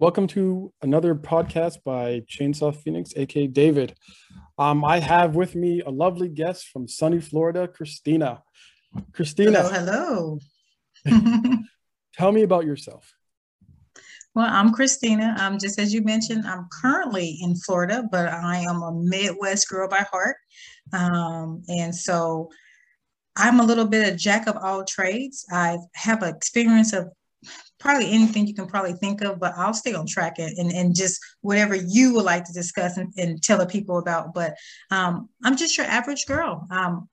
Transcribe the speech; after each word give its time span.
Welcome 0.00 0.28
to 0.28 0.72
another 0.80 1.16
podcast 1.16 1.82
by 1.84 2.20
Chainsaw 2.20 2.72
Phoenix, 2.72 3.12
aka 3.16 3.48
David. 3.48 3.96
Um, 4.56 4.84
I 4.84 5.00
have 5.00 5.34
with 5.34 5.56
me 5.56 5.82
a 5.84 5.90
lovely 5.90 6.28
guest 6.28 6.68
from 6.68 6.86
sunny 6.86 7.20
Florida, 7.20 7.66
Christina. 7.66 8.44
Christina, 9.12 9.68
hello. 9.68 10.38
hello. 11.04 11.58
tell 12.14 12.30
me 12.30 12.42
about 12.42 12.64
yourself. 12.64 13.12
Well, 14.36 14.46
I'm 14.48 14.70
Christina. 14.72 15.34
Um, 15.40 15.58
just 15.58 15.80
as 15.80 15.92
you 15.92 16.04
mentioned, 16.04 16.46
I'm 16.46 16.68
currently 16.80 17.36
in 17.42 17.56
Florida, 17.56 18.04
but 18.08 18.28
I 18.28 18.58
am 18.58 18.80
a 18.82 18.92
Midwest 18.92 19.68
girl 19.68 19.88
by 19.88 20.06
heart. 20.12 20.36
Um, 20.92 21.64
and 21.66 21.92
so 21.92 22.50
I'm 23.34 23.58
a 23.58 23.64
little 23.64 23.86
bit 23.88 24.12
of 24.12 24.16
jack 24.16 24.46
of 24.46 24.56
all 24.58 24.84
trades. 24.84 25.44
I 25.50 25.78
have 25.94 26.22
experience 26.22 26.92
of 26.92 27.08
probably 27.78 28.10
anything 28.10 28.46
you 28.46 28.54
can 28.54 28.66
probably 28.66 28.94
think 28.94 29.22
of, 29.22 29.38
but 29.38 29.54
I'll 29.56 29.74
stay 29.74 29.94
on 29.94 30.06
track 30.06 30.38
and, 30.38 30.56
and, 30.58 30.72
and 30.72 30.94
just 30.94 31.20
whatever 31.40 31.74
you 31.74 32.14
would 32.14 32.24
like 32.24 32.44
to 32.44 32.52
discuss 32.52 32.96
and, 32.96 33.12
and 33.16 33.42
tell 33.42 33.58
the 33.58 33.66
people 33.66 33.98
about. 33.98 34.34
But 34.34 34.56
um, 34.90 35.28
I'm 35.44 35.56
just 35.56 35.76
your 35.76 35.86
average 35.86 36.26
girl. 36.26 36.66
Um, 36.70 37.08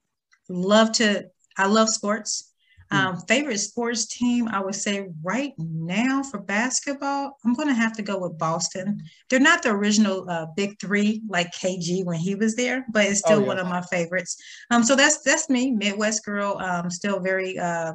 love 0.48 0.92
to, 0.92 1.26
I 1.56 1.66
love 1.66 1.88
sports. 1.88 2.52
Hmm. 2.90 2.96
Um, 2.96 3.20
favorite 3.22 3.58
sports 3.58 4.06
team, 4.06 4.48
I 4.48 4.60
would 4.60 4.74
say 4.74 5.08
right 5.22 5.52
now 5.58 6.22
for 6.22 6.38
basketball, 6.38 7.36
I'm 7.44 7.54
going 7.54 7.68
to 7.68 7.74
have 7.74 7.96
to 7.96 8.02
go 8.02 8.18
with 8.18 8.38
Boston. 8.38 9.02
They're 9.28 9.40
not 9.40 9.62
the 9.62 9.70
original 9.70 10.28
uh, 10.30 10.46
big 10.56 10.78
three 10.80 11.22
like 11.28 11.52
KG 11.52 12.04
when 12.04 12.18
he 12.18 12.36
was 12.36 12.54
there, 12.54 12.86
but 12.92 13.06
it's 13.06 13.20
still 13.20 13.38
oh, 13.38 13.40
yeah. 13.40 13.46
one 13.46 13.58
of 13.58 13.66
my 13.66 13.82
favorites. 13.82 14.36
Um, 14.70 14.84
so 14.84 14.94
that's 14.94 15.20
that's 15.22 15.48
me, 15.48 15.72
Midwest 15.72 16.24
girl. 16.24 16.58
Um, 16.58 16.88
still 16.88 17.18
very 17.18 17.58
uh, 17.58 17.94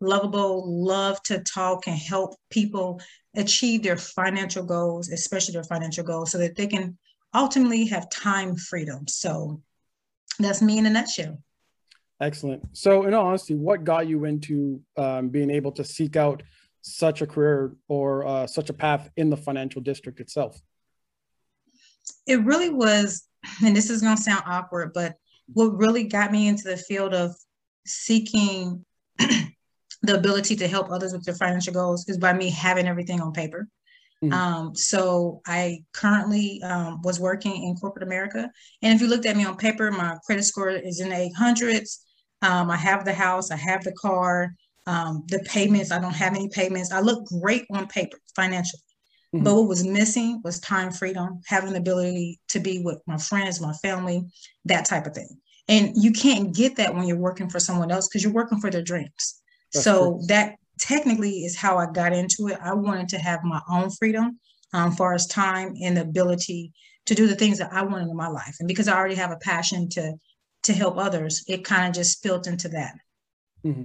lovable, 0.00 0.64
love 0.84 1.22
to 1.24 1.40
talk 1.40 1.86
and 1.86 1.96
help 1.96 2.34
people 2.50 3.00
achieve 3.36 3.82
their 3.82 3.96
financial 3.96 4.64
goals, 4.64 5.08
especially 5.08 5.52
their 5.52 5.64
financial 5.64 6.04
goals, 6.04 6.30
so 6.30 6.38
that 6.38 6.56
they 6.56 6.66
can 6.66 6.96
ultimately 7.34 7.86
have 7.86 8.08
time 8.10 8.56
freedom. 8.56 9.06
So 9.08 9.60
that's 10.38 10.62
me 10.62 10.78
in 10.78 10.86
a 10.86 10.90
nutshell. 10.90 11.38
Excellent. 12.20 12.64
So, 12.72 13.04
in 13.04 13.14
all 13.14 13.26
honesty, 13.26 13.54
what 13.54 13.84
got 13.84 14.08
you 14.08 14.24
into 14.24 14.80
um, 14.96 15.28
being 15.28 15.50
able 15.50 15.70
to 15.72 15.84
seek 15.84 16.16
out 16.16 16.42
such 16.82 17.22
a 17.22 17.26
career 17.26 17.76
or 17.86 18.26
uh, 18.26 18.46
such 18.46 18.70
a 18.70 18.72
path 18.72 19.08
in 19.16 19.30
the 19.30 19.36
financial 19.36 19.80
district 19.80 20.18
itself? 20.18 20.60
It 22.26 22.44
really 22.44 22.70
was, 22.70 23.28
and 23.64 23.76
this 23.76 23.88
is 23.88 24.02
going 24.02 24.16
to 24.16 24.22
sound 24.22 24.42
awkward, 24.46 24.92
but 24.94 25.14
what 25.52 25.76
really 25.78 26.04
got 26.04 26.32
me 26.32 26.48
into 26.48 26.64
the 26.64 26.76
field 26.76 27.14
of 27.14 27.36
seeking 27.86 28.84
the 30.02 30.16
ability 30.16 30.56
to 30.56 30.68
help 30.68 30.90
others 30.90 31.12
with 31.12 31.24
their 31.24 31.34
financial 31.34 31.72
goals 31.72 32.08
is 32.08 32.18
by 32.18 32.32
me 32.32 32.50
having 32.50 32.86
everything 32.86 33.20
on 33.20 33.32
paper. 33.32 33.68
Mm-hmm. 34.22 34.32
Um, 34.32 34.74
so 34.74 35.40
I 35.46 35.84
currently 35.92 36.60
um, 36.62 37.02
was 37.02 37.20
working 37.20 37.62
in 37.64 37.76
corporate 37.76 38.02
America. 38.02 38.50
And 38.82 38.94
if 38.94 39.00
you 39.00 39.08
looked 39.08 39.26
at 39.26 39.36
me 39.36 39.44
on 39.44 39.56
paper, 39.56 39.90
my 39.90 40.16
credit 40.26 40.44
score 40.44 40.70
is 40.70 41.00
in 41.00 41.10
the 41.10 41.32
800s. 41.38 41.98
Um, 42.42 42.70
I 42.70 42.76
have 42.76 43.04
the 43.04 43.12
house, 43.12 43.50
I 43.50 43.56
have 43.56 43.82
the 43.84 43.92
car, 43.92 44.54
um, 44.86 45.24
the 45.28 45.40
payments, 45.40 45.92
I 45.92 46.00
don't 46.00 46.14
have 46.14 46.34
any 46.34 46.48
payments. 46.48 46.92
I 46.92 47.00
look 47.00 47.26
great 47.26 47.64
on 47.70 47.86
paper 47.88 48.18
financially. 48.34 48.82
Mm-hmm. 49.34 49.44
But 49.44 49.54
what 49.54 49.68
was 49.68 49.84
missing 49.84 50.40
was 50.42 50.58
time 50.60 50.90
freedom, 50.90 51.40
having 51.46 51.72
the 51.72 51.78
ability 51.78 52.40
to 52.48 52.60
be 52.60 52.80
with 52.80 53.00
my 53.06 53.18
friends, 53.18 53.60
my 53.60 53.74
family, 53.74 54.24
that 54.64 54.86
type 54.86 55.06
of 55.06 55.14
thing. 55.14 55.28
And 55.68 55.92
you 55.94 56.12
can't 56.12 56.54
get 56.54 56.76
that 56.76 56.94
when 56.94 57.06
you're 57.06 57.18
working 57.18 57.50
for 57.50 57.60
someone 57.60 57.90
else 57.90 58.08
because 58.08 58.22
you're 58.22 58.32
working 58.32 58.58
for 58.58 58.70
their 58.70 58.82
dreams. 58.82 59.40
So 59.70 60.20
that 60.28 60.56
technically 60.78 61.44
is 61.44 61.56
how 61.56 61.78
I 61.78 61.90
got 61.90 62.12
into 62.12 62.48
it. 62.48 62.58
I 62.62 62.74
wanted 62.74 63.08
to 63.10 63.18
have 63.18 63.44
my 63.44 63.60
own 63.70 63.90
freedom 63.90 64.38
um, 64.72 64.92
far 64.92 65.14
as 65.14 65.26
time 65.26 65.74
and 65.82 65.96
the 65.96 66.02
ability 66.02 66.72
to 67.06 67.14
do 67.14 67.26
the 67.26 67.34
things 67.34 67.58
that 67.58 67.72
I 67.72 67.82
wanted 67.82 68.08
in 68.08 68.16
my 68.16 68.28
life. 68.28 68.56
And 68.60 68.68
because 68.68 68.88
I 68.88 68.96
already 68.96 69.14
have 69.14 69.30
a 69.30 69.36
passion 69.36 69.88
to 69.90 70.14
to 70.64 70.72
help 70.72 70.98
others, 70.98 71.44
it 71.46 71.64
kind 71.64 71.88
of 71.88 71.94
just 71.94 72.18
spilled 72.18 72.46
into 72.46 72.68
that. 72.68 72.94
Mm-hmm. 73.64 73.84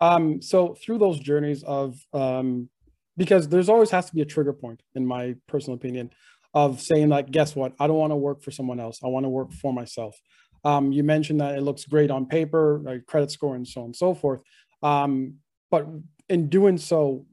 Um, 0.00 0.42
so 0.42 0.74
through 0.74 0.98
those 0.98 1.20
journeys 1.20 1.62
of 1.62 1.96
um, 2.12 2.68
because 3.16 3.48
there's 3.48 3.68
always 3.68 3.90
has 3.90 4.06
to 4.06 4.14
be 4.14 4.22
a 4.22 4.26
trigger 4.26 4.52
point, 4.52 4.82
in 4.94 5.06
my 5.06 5.36
personal 5.46 5.76
opinion, 5.76 6.10
of 6.54 6.80
saying 6.80 7.08
like, 7.08 7.30
guess 7.30 7.54
what? 7.54 7.74
I 7.78 7.86
don't 7.86 7.98
want 7.98 8.10
to 8.10 8.16
work 8.16 8.42
for 8.42 8.50
someone 8.50 8.80
else. 8.80 9.00
I 9.04 9.08
want 9.08 9.24
to 9.24 9.30
work 9.30 9.52
for 9.52 9.72
myself. 9.72 10.18
Um, 10.64 10.92
you 10.92 11.02
mentioned 11.02 11.40
that 11.40 11.56
it 11.56 11.62
looks 11.62 11.84
great 11.84 12.10
on 12.10 12.26
paper, 12.26 12.80
like 12.82 13.06
credit 13.06 13.30
score, 13.30 13.54
and 13.54 13.66
so 13.66 13.80
on 13.80 13.86
and 13.86 13.96
so 13.96 14.14
forth. 14.14 14.42
Um, 14.82 15.34
but 15.70 15.86
in 16.28 16.48
doing 16.48 16.78
so, 16.78 17.26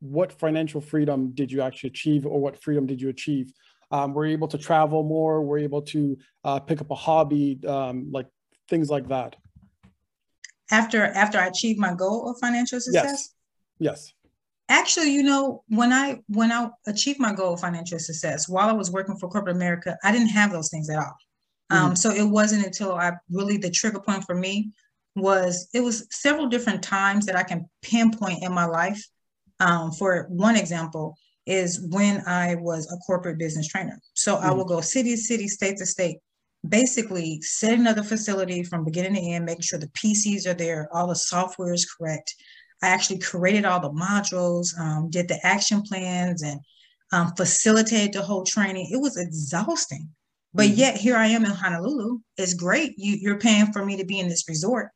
what 0.00 0.32
financial 0.32 0.80
freedom 0.80 1.32
did 1.32 1.52
you 1.52 1.60
actually 1.60 1.88
achieve, 1.88 2.26
or 2.26 2.40
what 2.40 2.62
freedom 2.62 2.86
did 2.86 3.00
you 3.00 3.08
achieve? 3.08 3.52
Um, 3.90 4.14
were 4.14 4.26
you 4.26 4.32
able 4.32 4.48
to 4.48 4.58
travel 4.58 5.02
more? 5.02 5.42
Were 5.42 5.58
you 5.58 5.64
able 5.64 5.82
to 5.82 6.16
uh, 6.44 6.60
pick 6.60 6.80
up 6.80 6.90
a 6.90 6.94
hobby, 6.94 7.58
um, 7.66 8.10
like 8.12 8.26
things 8.68 8.88
like 8.88 9.08
that? 9.08 9.36
After 10.70 11.04
after 11.04 11.38
I 11.38 11.46
achieved 11.46 11.80
my 11.80 11.94
goal 11.94 12.30
of 12.30 12.38
financial 12.40 12.80
success. 12.80 13.04
Yes. 13.04 13.34
Yes. 13.80 14.12
Actually, 14.68 15.10
you 15.10 15.24
know, 15.24 15.64
when 15.68 15.92
I 15.92 16.20
when 16.28 16.52
I 16.52 16.68
achieved 16.86 17.18
my 17.18 17.34
goal 17.34 17.54
of 17.54 17.60
financial 17.60 17.98
success, 17.98 18.48
while 18.48 18.68
I 18.68 18.72
was 18.72 18.90
working 18.90 19.16
for 19.16 19.28
corporate 19.28 19.56
America, 19.56 19.96
I 20.04 20.12
didn't 20.12 20.28
have 20.28 20.52
those 20.52 20.70
things 20.70 20.88
at 20.88 20.98
all. 20.98 21.16
Um, 21.70 21.78
mm-hmm. 21.78 21.94
so 21.96 22.10
it 22.10 22.22
wasn't 22.22 22.64
until 22.64 22.94
I 22.94 23.12
really 23.30 23.56
the 23.56 23.70
trigger 23.70 24.00
point 24.00 24.24
for 24.24 24.34
me 24.34 24.70
was 25.16 25.68
it 25.74 25.80
was 25.80 26.06
several 26.10 26.46
different 26.46 26.82
times 26.82 27.26
that 27.26 27.36
I 27.36 27.42
can 27.42 27.68
pinpoint 27.82 28.42
in 28.42 28.52
my 28.52 28.66
life. 28.66 29.02
Um, 29.58 29.92
for 29.92 30.26
one 30.30 30.56
example, 30.56 31.16
is 31.46 31.80
when 31.90 32.22
I 32.26 32.54
was 32.54 32.90
a 32.90 32.96
corporate 32.98 33.38
business 33.38 33.68
trainer. 33.68 34.00
So 34.14 34.36
mm-hmm. 34.36 34.46
I 34.46 34.52
will 34.52 34.64
go 34.64 34.80
city 34.80 35.10
to 35.10 35.16
city, 35.16 35.48
state 35.48 35.76
to 35.78 35.86
state, 35.86 36.18
basically 36.66 37.40
setting 37.42 37.86
up 37.86 37.96
the 37.96 38.04
facility 38.04 38.62
from 38.62 38.84
beginning 38.84 39.14
to 39.14 39.20
end, 39.20 39.44
making 39.44 39.62
sure 39.62 39.78
the 39.78 39.88
PCs 39.88 40.46
are 40.46 40.54
there, 40.54 40.88
all 40.92 41.08
the 41.08 41.16
software 41.16 41.72
is 41.72 41.90
correct. 41.90 42.34
I 42.82 42.88
actually 42.88 43.18
created 43.18 43.64
all 43.64 43.80
the 43.80 43.90
modules, 43.90 44.78
um, 44.78 45.10
did 45.10 45.28
the 45.28 45.44
action 45.44 45.82
plans, 45.82 46.42
and 46.42 46.60
um, 47.12 47.32
facilitated 47.36 48.14
the 48.14 48.22
whole 48.22 48.44
training. 48.44 48.88
It 48.90 49.00
was 49.00 49.18
exhausting. 49.18 50.08
But 50.54 50.66
mm-hmm. 50.66 50.78
yet 50.78 50.96
here 50.96 51.16
I 51.16 51.26
am 51.26 51.44
in 51.44 51.50
Honolulu. 51.50 52.20
It's 52.36 52.54
great. 52.54 52.94
You, 52.96 53.16
you're 53.20 53.38
paying 53.38 53.72
for 53.72 53.84
me 53.84 53.96
to 53.98 54.04
be 54.04 54.18
in 54.18 54.28
this 54.28 54.48
resort 54.48 54.90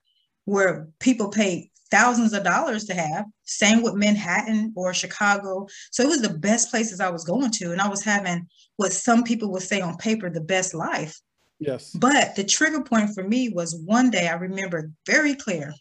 where 0.45 0.89
people 1.01 1.29
pay 1.29 1.71
thousands 1.91 2.33
of 2.33 2.45
dollars 2.45 2.85
to 2.85 2.95
have. 2.95 3.27
Same 3.45 3.83
with 3.83 3.95
Manhattan 3.95 4.73
or 4.77 4.93
Chicago. 4.93 5.67
So 5.91 6.03
it 6.03 6.09
was 6.09 6.23
the 6.23 6.39
best 6.39 6.71
places 6.71 7.01
I 7.01 7.11
was 7.11 7.25
going 7.25 7.51
to. 7.53 7.73
And 7.73 7.81
I 7.81 7.89
was 7.89 8.03
having 8.03 8.49
what 8.77 8.93
some 8.93 9.23
people 9.23 9.53
would 9.53 9.63
say 9.63 9.81
on 9.81 9.97
paper, 9.97 10.29
the 10.29 10.41
best 10.41 10.75
life. 10.75 11.19
Yes. 11.61 11.93
But 11.93 12.35
the 12.35 12.45
trigger 12.45 12.83
point 12.83 13.15
for 13.15 13.23
me 13.23 13.51
was 13.51 13.77
one 13.85 14.11
day 14.11 14.29
I 14.29 14.35
remember 14.35 14.91
very 15.07 15.35
clear. 15.35 15.73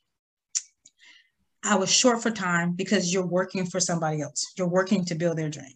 I 1.64 1.76
was 1.76 1.92
short 1.92 2.22
for 2.22 2.30
time 2.30 2.74
because 2.74 3.14
you're 3.14 3.26
working 3.26 3.66
for 3.66 3.80
somebody 3.80 4.22
else. 4.22 4.54
You're 4.58 4.68
working 4.68 5.06
to 5.06 5.16
build 5.16 5.38
their 5.38 5.50
dream. 5.50 5.74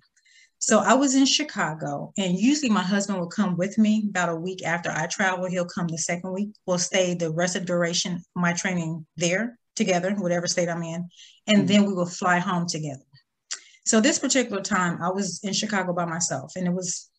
So 0.59 0.79
I 0.79 0.95
was 0.95 1.15
in 1.15 1.25
Chicago, 1.25 2.13
and 2.17 2.39
usually 2.39 2.69
my 2.69 2.81
husband 2.81 3.19
will 3.19 3.27
come 3.27 3.57
with 3.57 3.77
me 3.77 4.07
about 4.09 4.29
a 4.29 4.35
week 4.35 4.65
after 4.65 4.89
I 4.89 5.05
travel. 5.05 5.45
He'll 5.45 5.65
come 5.65 5.87
the 5.87 5.97
second 5.97 6.33
week. 6.33 6.49
We'll 6.65 6.79
stay 6.79 7.13
the 7.13 7.31
rest 7.31 7.55
of 7.55 7.61
the 7.61 7.67
duration 7.67 8.13
of 8.15 8.21
my 8.35 8.53
training 8.53 9.05
there 9.17 9.59
together, 9.75 10.15
whatever 10.15 10.47
state 10.47 10.67
I'm 10.67 10.81
in, 10.81 11.07
and 11.45 11.59
mm-hmm. 11.59 11.67
then 11.67 11.85
we 11.85 11.93
will 11.93 12.07
fly 12.07 12.39
home 12.39 12.67
together. 12.67 13.03
So 13.85 14.01
this 14.01 14.19
particular 14.19 14.61
time, 14.61 15.01
I 15.01 15.09
was 15.09 15.39
in 15.43 15.53
Chicago 15.53 15.93
by 15.93 16.05
myself, 16.05 16.53
and 16.55 16.67
it 16.67 16.73
was 16.73 17.09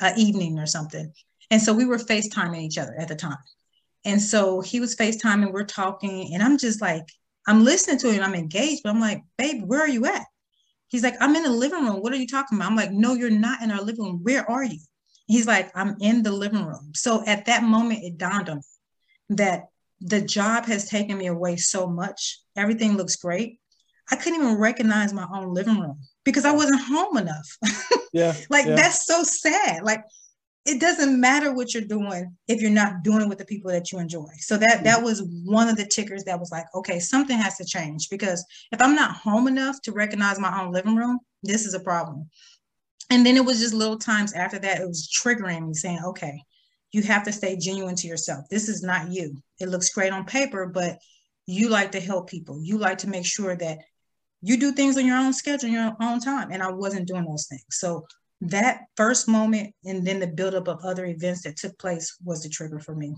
an 0.00 0.18
evening 0.18 0.58
or 0.58 0.66
something. 0.66 1.12
And 1.50 1.60
so 1.60 1.72
we 1.72 1.84
were 1.84 1.98
FaceTiming 1.98 2.62
each 2.62 2.78
other 2.78 2.94
at 2.98 3.08
the 3.08 3.14
time. 3.14 3.36
And 4.04 4.20
so 4.20 4.60
he 4.60 4.80
was 4.80 4.96
FaceTiming, 4.96 5.52
we're 5.52 5.64
talking, 5.64 6.32
and 6.32 6.42
I'm 6.42 6.56
just 6.56 6.80
like, 6.80 7.04
I'm 7.46 7.64
listening 7.64 7.98
to 7.98 8.12
him, 8.12 8.22
I'm 8.22 8.34
engaged, 8.34 8.82
but 8.82 8.90
I'm 8.90 9.00
like, 9.00 9.22
babe, 9.36 9.62
where 9.64 9.80
are 9.80 9.88
you 9.88 10.06
at? 10.06 10.24
He's 10.88 11.02
like, 11.02 11.14
I'm 11.20 11.36
in 11.36 11.42
the 11.42 11.50
living 11.50 11.84
room. 11.84 12.00
What 12.00 12.12
are 12.12 12.16
you 12.16 12.26
talking 12.26 12.58
about? 12.58 12.70
I'm 12.70 12.76
like, 12.76 12.90
no, 12.90 13.14
you're 13.14 13.30
not 13.30 13.62
in 13.62 13.70
our 13.70 13.82
living 13.82 14.04
room. 14.04 14.20
Where 14.22 14.48
are 14.50 14.64
you? 14.64 14.78
He's 15.26 15.46
like, 15.46 15.70
I'm 15.74 15.96
in 16.00 16.22
the 16.22 16.32
living 16.32 16.64
room. 16.64 16.92
So 16.94 17.24
at 17.26 17.44
that 17.46 17.62
moment, 17.62 18.02
it 18.02 18.16
dawned 18.16 18.48
on 18.48 18.56
me 18.56 18.62
that 19.36 19.64
the 20.00 20.22
job 20.22 20.64
has 20.66 20.88
taken 20.88 21.18
me 21.18 21.26
away 21.26 21.56
so 21.56 21.86
much. 21.86 22.40
Everything 22.56 22.96
looks 22.96 23.16
great. 23.16 23.60
I 24.10 24.16
couldn't 24.16 24.40
even 24.40 24.56
recognize 24.56 25.12
my 25.12 25.26
own 25.34 25.52
living 25.52 25.78
room 25.78 26.00
because 26.24 26.46
I 26.46 26.52
wasn't 26.52 26.80
home 26.82 27.16
enough. 27.16 27.56
Yeah. 28.14 28.34
like 28.48 28.64
yeah. 28.64 28.74
that's 28.74 29.04
so 29.04 29.22
sad. 29.22 29.82
Like 29.82 30.02
it 30.64 30.80
doesn't 30.80 31.18
matter 31.18 31.54
what 31.54 31.72
you're 31.72 31.82
doing 31.84 32.36
if 32.46 32.60
you're 32.60 32.70
not 32.70 33.02
doing 33.02 33.22
it 33.22 33.28
with 33.28 33.38
the 33.38 33.44
people 33.44 33.70
that 33.70 33.90
you 33.90 33.98
enjoy. 33.98 34.28
So 34.38 34.56
that 34.58 34.84
that 34.84 35.00
mm. 35.00 35.04
was 35.04 35.22
one 35.44 35.68
of 35.68 35.76
the 35.76 35.86
tickers 35.86 36.24
that 36.24 36.38
was 36.38 36.50
like, 36.50 36.66
okay, 36.74 36.98
something 36.98 37.38
has 37.38 37.56
to 37.56 37.64
change 37.64 38.08
because 38.10 38.44
if 38.72 38.82
I'm 38.82 38.94
not 38.94 39.16
home 39.16 39.48
enough 39.48 39.80
to 39.82 39.92
recognize 39.92 40.38
my 40.38 40.60
own 40.60 40.72
living 40.72 40.96
room, 40.96 41.20
this 41.42 41.64
is 41.64 41.74
a 41.74 41.80
problem. 41.80 42.28
And 43.10 43.24
then 43.24 43.36
it 43.36 43.44
was 43.44 43.60
just 43.60 43.72
little 43.72 43.98
times 43.98 44.34
after 44.34 44.58
that, 44.58 44.80
it 44.80 44.86
was 44.86 45.08
triggering 45.08 45.68
me 45.68 45.74
saying, 45.74 46.00
okay, 46.04 46.42
you 46.92 47.02
have 47.02 47.22
to 47.24 47.32
stay 47.32 47.56
genuine 47.56 47.96
to 47.96 48.06
yourself. 48.06 48.44
This 48.50 48.68
is 48.68 48.82
not 48.82 49.10
you. 49.10 49.36
It 49.60 49.68
looks 49.68 49.90
great 49.90 50.12
on 50.12 50.24
paper, 50.24 50.66
but 50.66 50.98
you 51.46 51.70
like 51.70 51.92
to 51.92 52.00
help 52.00 52.28
people. 52.28 52.60
You 52.62 52.78
like 52.78 52.98
to 52.98 53.08
make 53.08 53.24
sure 53.24 53.56
that 53.56 53.78
you 54.42 54.58
do 54.58 54.72
things 54.72 54.96
on 54.96 55.06
your 55.06 55.16
own 55.16 55.32
schedule, 55.32 55.70
your 55.70 55.96
own 56.00 56.20
time. 56.20 56.50
And 56.50 56.62
I 56.62 56.70
wasn't 56.70 57.08
doing 57.08 57.24
those 57.24 57.46
things. 57.46 57.64
So 57.70 58.06
that 58.40 58.82
first 58.96 59.28
moment 59.28 59.74
and 59.84 60.06
then 60.06 60.20
the 60.20 60.26
buildup 60.26 60.68
of 60.68 60.84
other 60.84 61.06
events 61.06 61.42
that 61.42 61.56
took 61.56 61.76
place 61.78 62.16
was 62.24 62.42
the 62.42 62.48
trigger 62.48 62.78
for 62.78 62.94
me. 62.94 63.14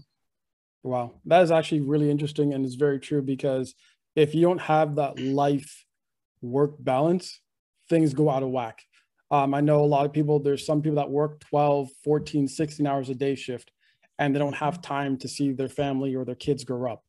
Wow. 0.83 1.21
That 1.27 1.43
is 1.43 1.51
actually 1.51 1.83
really 1.83 2.11
interesting 2.11 2.55
and 2.55 2.65
it's 2.65 2.75
very 2.75 2.99
true 2.99 3.23
because 3.23 3.75
if 4.17 4.35
you 4.35 4.43
don't 4.43 4.61
have 4.61 4.97
that 4.97 5.19
life 5.19 5.85
work 6.41 6.73
balance, 6.79 7.41
things 7.89 8.15
go 8.15 8.31
out 8.31 8.43
of 8.43 8.51
whack. 8.51 8.83
Um, 9.31 9.55
I 9.55 9.61
know 9.61 9.85
a 9.85 9.87
lot 9.87 10.07
of 10.07 10.13
people, 10.13 10.41
there's 10.41 10.67
some 10.67 10.83
people 10.83 10.97
that 10.97 11.11
work 11.11 11.41
12, 11.41 11.91
14, 12.03 12.49
16 12.49 12.87
hours 12.87 13.11
a 13.11 13.15
day 13.15 13.35
shift 13.35 13.71
and 14.19 14.35
they 14.35 14.39
don't 14.39 14.57
have 14.57 14.83
time 14.83 15.17
to 15.19 15.29
see 15.29 15.53
their 15.53 15.69
family 15.69 16.15
or 16.15 16.25
their 16.25 16.35
kids 16.35 16.65
grow 16.65 16.93
up. 16.93 17.05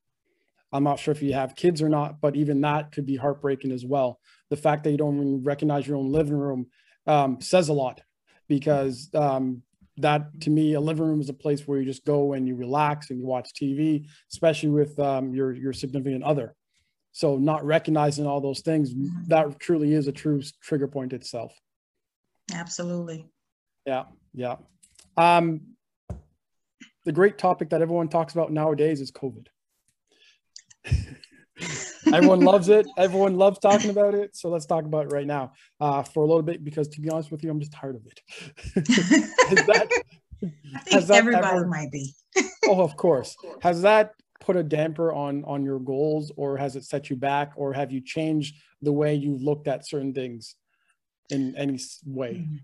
I'm 0.73 0.83
not 0.83 0.99
sure 0.99 1.11
if 1.11 1.21
you 1.21 1.33
have 1.33 1.55
kids 1.55 1.81
or 1.81 1.89
not, 1.89 2.21
but 2.21 2.35
even 2.35 2.61
that 2.61 2.91
could 2.91 3.05
be 3.05 3.17
heartbreaking 3.17 3.71
as 3.71 3.85
well. 3.85 4.19
The 4.49 4.55
fact 4.55 4.83
that 4.83 4.91
you 4.91 4.97
don't 4.97 5.43
recognize 5.43 5.87
your 5.87 5.97
own 5.97 6.11
living 6.11 6.37
room 6.37 6.67
um, 7.07 7.41
says 7.41 7.69
a 7.69 7.73
lot 7.73 8.01
because 8.47 9.09
um, 9.13 9.63
that 9.97 10.41
to 10.41 10.49
me, 10.49 10.73
a 10.73 10.79
living 10.79 11.05
room 11.05 11.21
is 11.21 11.29
a 11.29 11.33
place 11.33 11.67
where 11.67 11.79
you 11.79 11.85
just 11.85 12.05
go 12.05 12.33
and 12.33 12.47
you 12.47 12.55
relax 12.55 13.09
and 13.09 13.19
you 13.19 13.25
watch 13.25 13.51
TV, 13.53 14.07
especially 14.31 14.69
with 14.69 14.97
um, 14.99 15.33
your, 15.33 15.53
your 15.53 15.73
significant 15.73 16.23
other. 16.23 16.55
So 17.11 17.37
not 17.37 17.65
recognizing 17.65 18.25
all 18.25 18.41
those 18.41 18.61
things, 18.61 18.93
mm-hmm. 18.93 19.27
that 19.27 19.59
truly 19.59 19.93
is 19.93 20.07
a 20.07 20.11
true 20.11 20.41
trigger 20.61 20.87
point 20.87 21.13
itself. 21.13 21.53
Absolutely. 22.53 23.27
Yeah. 23.85 24.05
Yeah. 24.33 24.55
Um, 25.17 25.61
the 27.05 27.11
great 27.11 27.37
topic 27.37 27.69
that 27.69 27.81
everyone 27.81 28.07
talks 28.07 28.33
about 28.33 28.51
nowadays 28.51 29.01
is 29.01 29.11
COVID. 29.11 29.47
Everyone 32.07 32.39
loves 32.51 32.69
it. 32.69 32.87
Everyone 32.97 33.35
loves 33.35 33.59
talking 33.59 33.89
about 33.89 34.13
it. 34.13 34.35
So 34.35 34.49
let's 34.49 34.65
talk 34.65 34.85
about 34.85 35.05
it 35.05 35.11
right 35.11 35.27
now 35.27 35.53
uh, 35.79 36.03
for 36.03 36.23
a 36.23 36.27
little 36.27 36.41
bit 36.41 36.63
because, 36.63 36.87
to 36.89 37.01
be 37.01 37.09
honest 37.09 37.31
with 37.31 37.43
you, 37.43 37.51
I'm 37.51 37.59
just 37.59 37.73
tired 37.73 37.95
of 37.95 38.05
it. 38.05 38.21
that, 38.75 40.03
I 40.43 40.77
think 40.79 41.09
everybody 41.09 41.47
ever, 41.47 41.67
might 41.67 41.91
be. 41.91 42.13
oh, 42.65 42.81
of 42.81 42.95
course. 42.97 43.35
Has 43.61 43.81
that 43.83 44.13
put 44.39 44.55
a 44.55 44.63
damper 44.63 45.13
on 45.13 45.43
on 45.45 45.63
your 45.63 45.79
goals, 45.79 46.31
or 46.35 46.57
has 46.57 46.75
it 46.75 46.83
set 46.83 47.09
you 47.09 47.15
back, 47.15 47.53
or 47.55 47.73
have 47.73 47.91
you 47.91 48.01
changed 48.01 48.55
the 48.81 48.91
way 48.91 49.13
you 49.13 49.37
looked 49.37 49.67
at 49.67 49.87
certain 49.87 50.13
things 50.13 50.55
in 51.29 51.55
any 51.55 51.79
way? 52.05 52.33
Mm-hmm. 52.33 52.55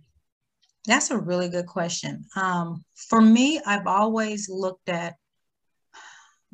That's 0.85 1.11
a 1.11 1.17
really 1.17 1.49
good 1.49 1.67
question. 1.67 2.23
Um, 2.35 2.83
for 2.95 3.21
me, 3.21 3.59
I've 3.65 3.87
always 3.87 4.49
looked 4.49 4.89
at 4.89 5.15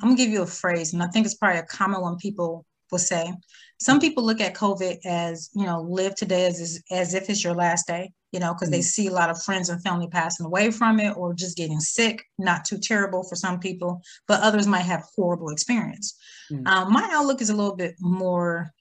I'm 0.02 0.10
gonna 0.10 0.18
give 0.18 0.30
you 0.30 0.42
a 0.42 0.48
phrase, 0.48 0.94
and 0.94 1.04
I 1.04 1.08
think 1.08 1.26
it's 1.26 1.36
probably 1.36 1.60
a 1.60 1.64
common 1.64 2.02
one 2.02 2.18
people 2.18 2.66
will 2.94 3.00
say. 3.00 3.34
Some 3.82 4.00
people 4.00 4.24
look 4.24 4.40
at 4.40 4.56
COVID 4.56 5.00
as, 5.04 5.50
you 5.54 5.66
know, 5.66 5.82
live 5.82 6.16
today 6.16 6.46
as, 6.46 6.82
as 6.90 7.14
if 7.14 7.30
it's 7.30 7.44
your 7.44 7.56
last 7.56 7.88
day, 7.88 8.14
you 8.32 8.40
know, 8.40 8.54
because 8.54 8.70
mm-hmm. 8.70 8.78
they 8.78 8.82
see 8.82 9.08
a 9.08 9.12
lot 9.12 9.30
of 9.30 9.42
friends 9.42 9.68
and 9.68 9.84
family 9.84 10.08
passing 10.08 10.46
away 10.46 10.72
from 10.72 11.02
it 11.02 11.18
or 11.18 11.34
just 11.34 11.58
getting 11.58 11.82
sick, 11.82 12.24
not 12.38 12.64
too 12.64 12.78
terrible 12.78 13.24
for 13.24 13.36
some 13.36 13.60
people, 13.60 14.02
but 14.28 14.40
others 14.40 14.68
might 14.68 14.86
have 14.86 15.04
horrible 15.16 15.50
experience. 15.50 16.16
Mm-hmm. 16.50 16.66
Um, 16.68 16.94
my 16.94 17.10
outlook 17.12 17.42
is 17.42 17.50
a 17.50 17.56
little 17.56 17.76
bit 17.76 17.96
more 18.00 18.72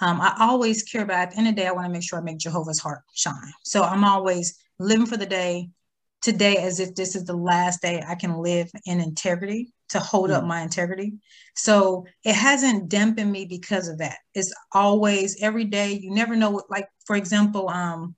um, 0.00 0.20
I 0.20 0.34
always 0.40 0.82
care 0.82 1.02
about 1.02 1.20
at 1.20 1.30
the 1.30 1.38
end 1.38 1.48
of 1.48 1.54
the 1.54 1.60
day, 1.60 1.68
I 1.68 1.72
want 1.72 1.86
to 1.86 1.92
make 1.92 2.02
sure 2.02 2.18
I 2.18 2.22
make 2.22 2.38
Jehovah's 2.38 2.80
heart 2.80 3.02
shine. 3.14 3.52
So 3.62 3.82
I'm 3.82 4.04
always 4.04 4.58
living 4.78 5.06
for 5.06 5.16
the 5.16 5.24
day, 5.24 5.70
today 6.20 6.56
as 6.56 6.80
if 6.80 6.94
this 6.94 7.14
is 7.14 7.24
the 7.24 7.36
last 7.36 7.80
day 7.80 8.02
I 8.06 8.16
can 8.16 8.38
live 8.38 8.70
in 8.86 9.00
integrity 9.00 9.73
to 9.90 9.98
hold 10.00 10.30
mm. 10.30 10.34
up 10.34 10.44
my 10.44 10.62
integrity. 10.62 11.14
So 11.54 12.06
it 12.24 12.34
hasn't 12.34 12.88
dampened 12.88 13.30
me 13.30 13.44
because 13.44 13.88
of 13.88 13.98
that. 13.98 14.18
It's 14.34 14.54
always 14.72 15.40
every 15.42 15.64
day. 15.64 15.92
You 15.92 16.10
never 16.10 16.36
know 16.36 16.50
what, 16.50 16.70
like, 16.70 16.88
for 17.06 17.16
example, 17.16 17.68
um, 17.68 18.14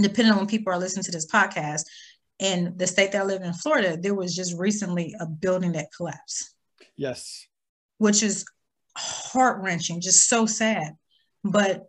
depending 0.00 0.32
on 0.32 0.38
when 0.38 0.46
people 0.46 0.72
are 0.72 0.78
listening 0.78 1.04
to 1.04 1.12
this 1.12 1.30
podcast, 1.30 1.82
in 2.40 2.74
the 2.76 2.86
state 2.86 3.12
that 3.12 3.22
I 3.22 3.24
live 3.24 3.42
in, 3.42 3.52
Florida, 3.52 3.96
there 3.96 4.14
was 4.14 4.34
just 4.34 4.58
recently 4.58 5.14
a 5.20 5.26
building 5.26 5.72
that 5.72 5.86
collapsed. 5.96 6.52
Yes. 6.96 7.46
Which 7.98 8.22
is 8.22 8.44
heart 8.96 9.62
wrenching, 9.62 10.00
just 10.00 10.28
so 10.28 10.46
sad. 10.46 10.94
But 11.44 11.84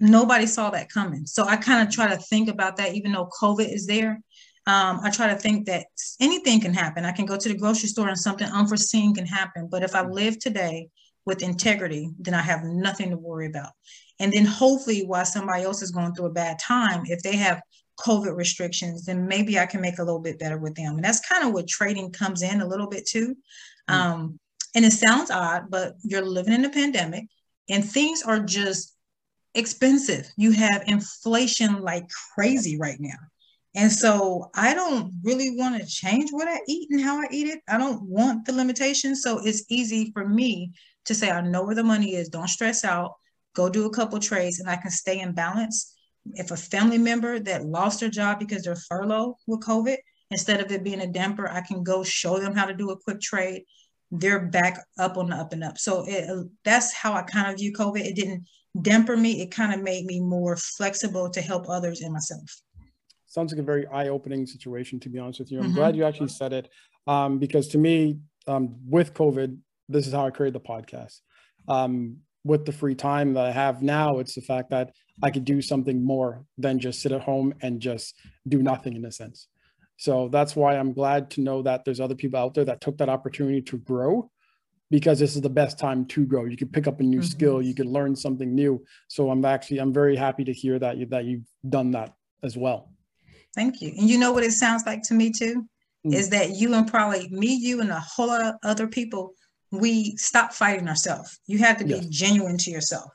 nobody 0.00 0.46
saw 0.46 0.70
that 0.70 0.90
coming. 0.90 1.26
So 1.26 1.44
I 1.44 1.56
kind 1.56 1.86
of 1.86 1.94
try 1.94 2.08
to 2.08 2.16
think 2.16 2.48
about 2.48 2.76
that, 2.76 2.94
even 2.94 3.12
though 3.12 3.30
COVID 3.40 3.72
is 3.72 3.86
there 3.86 4.20
um, 4.68 5.00
I 5.02 5.10
try 5.10 5.28
to 5.28 5.34
think 5.34 5.64
that 5.66 5.86
anything 6.20 6.60
can 6.60 6.74
happen. 6.74 7.06
I 7.06 7.12
can 7.12 7.24
go 7.24 7.38
to 7.38 7.48
the 7.48 7.56
grocery 7.56 7.88
store 7.88 8.08
and 8.08 8.18
something 8.18 8.46
unforeseen 8.46 9.14
can 9.14 9.24
happen. 9.24 9.66
But 9.70 9.82
if 9.82 9.94
I 9.94 10.02
live 10.06 10.38
today 10.38 10.90
with 11.24 11.42
integrity, 11.42 12.10
then 12.18 12.34
I 12.34 12.42
have 12.42 12.64
nothing 12.64 13.08
to 13.10 13.16
worry 13.16 13.46
about. 13.46 13.70
And 14.20 14.30
then 14.30 14.44
hopefully, 14.44 15.06
while 15.06 15.24
somebody 15.24 15.62
else 15.62 15.80
is 15.80 15.90
going 15.90 16.14
through 16.14 16.26
a 16.26 16.32
bad 16.32 16.58
time, 16.58 17.04
if 17.06 17.22
they 17.22 17.36
have 17.36 17.62
COVID 18.00 18.36
restrictions, 18.36 19.06
then 19.06 19.26
maybe 19.26 19.58
I 19.58 19.64
can 19.64 19.80
make 19.80 19.98
a 19.98 20.04
little 20.04 20.20
bit 20.20 20.38
better 20.38 20.58
with 20.58 20.74
them. 20.74 20.96
And 20.96 21.04
that's 21.04 21.26
kind 21.26 21.46
of 21.46 21.54
what 21.54 21.66
trading 21.66 22.12
comes 22.12 22.42
in 22.42 22.60
a 22.60 22.66
little 22.66 22.88
bit 22.88 23.06
too. 23.06 23.36
Mm-hmm. 23.88 23.94
Um, 23.94 24.40
and 24.74 24.84
it 24.84 24.92
sounds 24.92 25.30
odd, 25.30 25.70
but 25.70 25.94
you're 26.04 26.24
living 26.24 26.52
in 26.52 26.66
a 26.66 26.70
pandemic 26.70 27.24
and 27.70 27.82
things 27.82 28.22
are 28.22 28.38
just 28.38 28.94
expensive. 29.54 30.30
You 30.36 30.52
have 30.52 30.84
inflation 30.86 31.80
like 31.80 32.06
crazy 32.34 32.78
right 32.78 33.00
now. 33.00 33.16
And 33.78 33.92
so 33.92 34.50
I 34.56 34.74
don't 34.74 35.14
really 35.22 35.56
want 35.56 35.80
to 35.80 35.86
change 35.86 36.30
what 36.32 36.48
I 36.48 36.58
eat 36.66 36.90
and 36.90 37.00
how 37.00 37.20
I 37.20 37.28
eat 37.30 37.46
it. 37.46 37.60
I 37.68 37.78
don't 37.78 38.02
want 38.02 38.44
the 38.44 38.52
limitations. 38.52 39.22
So 39.22 39.38
it's 39.38 39.66
easy 39.68 40.10
for 40.12 40.28
me 40.28 40.72
to 41.04 41.14
say, 41.14 41.30
I 41.30 41.40
know 41.42 41.62
where 41.64 41.76
the 41.76 41.84
money 41.84 42.16
is. 42.16 42.28
Don't 42.28 42.48
stress 42.48 42.84
out. 42.84 43.12
Go 43.54 43.68
do 43.68 43.86
a 43.86 43.94
couple 43.94 44.18
trades 44.18 44.58
and 44.58 44.68
I 44.68 44.74
can 44.74 44.90
stay 44.90 45.20
in 45.20 45.32
balance. 45.32 45.94
If 46.34 46.50
a 46.50 46.56
family 46.56 46.98
member 46.98 47.38
that 47.38 47.66
lost 47.66 48.00
their 48.00 48.08
job 48.08 48.40
because 48.40 48.64
they're 48.64 48.74
furloughed 48.74 49.36
with 49.46 49.60
COVID, 49.60 49.98
instead 50.32 50.60
of 50.60 50.72
it 50.72 50.82
being 50.82 51.02
a 51.02 51.06
damper, 51.06 51.48
I 51.48 51.60
can 51.60 51.84
go 51.84 52.02
show 52.02 52.40
them 52.40 52.56
how 52.56 52.66
to 52.66 52.74
do 52.74 52.90
a 52.90 52.98
quick 52.98 53.20
trade. 53.20 53.62
They're 54.10 54.46
back 54.46 54.84
up 54.98 55.16
on 55.16 55.28
the 55.28 55.36
up 55.36 55.52
and 55.52 55.62
up. 55.62 55.78
So 55.78 56.04
it, 56.04 56.28
uh, 56.28 56.42
that's 56.64 56.92
how 56.92 57.12
I 57.12 57.22
kind 57.22 57.48
of 57.48 57.60
view 57.60 57.72
COVID. 57.72 58.04
It 58.04 58.16
didn't 58.16 58.44
damper 58.82 59.16
me. 59.16 59.40
It 59.40 59.52
kind 59.52 59.72
of 59.72 59.82
made 59.82 60.04
me 60.04 60.18
more 60.18 60.56
flexible 60.56 61.30
to 61.30 61.40
help 61.40 61.68
others 61.68 62.00
and 62.00 62.12
myself 62.12 62.60
sounds 63.28 63.52
like 63.52 63.60
a 63.60 63.64
very 63.64 63.86
eye-opening 63.86 64.46
situation 64.46 64.98
to 65.00 65.08
be 65.08 65.18
honest 65.18 65.38
with 65.38 65.52
you. 65.52 65.58
I'm 65.58 65.66
mm-hmm. 65.66 65.74
glad 65.74 65.94
you 65.94 66.04
actually 66.04 66.28
said 66.28 66.52
it 66.52 66.68
um, 67.06 67.38
because 67.38 67.68
to 67.68 67.78
me 67.78 68.18
um, 68.46 68.76
with 68.88 69.14
covid 69.14 69.58
this 69.88 70.06
is 70.06 70.12
how 70.12 70.26
i 70.26 70.30
created 70.30 70.54
the 70.54 70.68
podcast. 70.68 71.20
Um, 71.68 72.18
with 72.44 72.64
the 72.64 72.72
free 72.72 72.94
time 72.94 73.34
that 73.34 73.44
i 73.44 73.52
have 73.52 73.82
now 73.82 74.18
it's 74.18 74.34
the 74.34 74.40
fact 74.40 74.70
that 74.70 74.92
i 75.22 75.30
could 75.30 75.44
do 75.44 75.60
something 75.60 76.02
more 76.02 76.44
than 76.56 76.78
just 76.78 77.02
sit 77.02 77.12
at 77.12 77.20
home 77.20 77.52
and 77.60 77.80
just 77.80 78.14
do 78.46 78.62
nothing 78.62 78.96
in 78.96 79.04
a 79.04 79.12
sense. 79.12 79.48
So 79.96 80.28
that's 80.28 80.56
why 80.56 80.76
i'm 80.76 80.92
glad 80.92 81.30
to 81.32 81.40
know 81.42 81.62
that 81.62 81.84
there's 81.84 82.00
other 82.00 82.14
people 82.14 82.40
out 82.40 82.54
there 82.54 82.64
that 82.64 82.80
took 82.80 82.96
that 82.98 83.08
opportunity 83.08 83.60
to 83.62 83.78
grow 83.78 84.30
because 84.90 85.18
this 85.18 85.36
is 85.36 85.42
the 85.42 85.50
best 85.50 85.78
time 85.78 86.06
to 86.06 86.24
grow. 86.24 86.46
You 86.46 86.56
can 86.56 86.68
pick 86.68 86.86
up 86.86 87.00
a 87.00 87.02
new 87.02 87.18
mm-hmm. 87.18 87.26
skill 87.26 87.60
you 87.60 87.74
can 87.74 87.92
learn 87.92 88.16
something 88.16 88.54
new. 88.54 88.82
So 89.08 89.30
i'm 89.30 89.44
actually 89.44 89.78
i'm 89.78 89.92
very 89.92 90.16
happy 90.16 90.44
to 90.44 90.52
hear 90.52 90.78
that 90.78 90.96
you 90.96 91.06
that 91.06 91.24
you've 91.26 91.48
done 91.68 91.90
that 91.90 92.14
as 92.42 92.56
well 92.56 92.90
Thank 93.54 93.80
you. 93.80 93.92
And 93.96 94.08
you 94.08 94.18
know 94.18 94.32
what 94.32 94.44
it 94.44 94.52
sounds 94.52 94.84
like 94.86 95.02
to 95.04 95.14
me 95.14 95.32
too? 95.32 95.66
Mm. 96.06 96.14
Is 96.14 96.30
that 96.30 96.50
you 96.50 96.74
and 96.74 96.88
probably 96.88 97.28
me, 97.28 97.54
you, 97.54 97.80
and 97.80 97.90
a 97.90 98.00
whole 98.00 98.28
lot 98.28 98.44
of 98.44 98.54
other 98.62 98.86
people, 98.86 99.32
we 99.70 100.16
stop 100.16 100.52
fighting 100.52 100.88
ourselves. 100.88 101.40
You 101.46 101.58
have 101.58 101.78
to 101.78 101.84
be 101.84 102.06
genuine 102.08 102.58
to 102.58 102.70
yourself. 102.70 103.10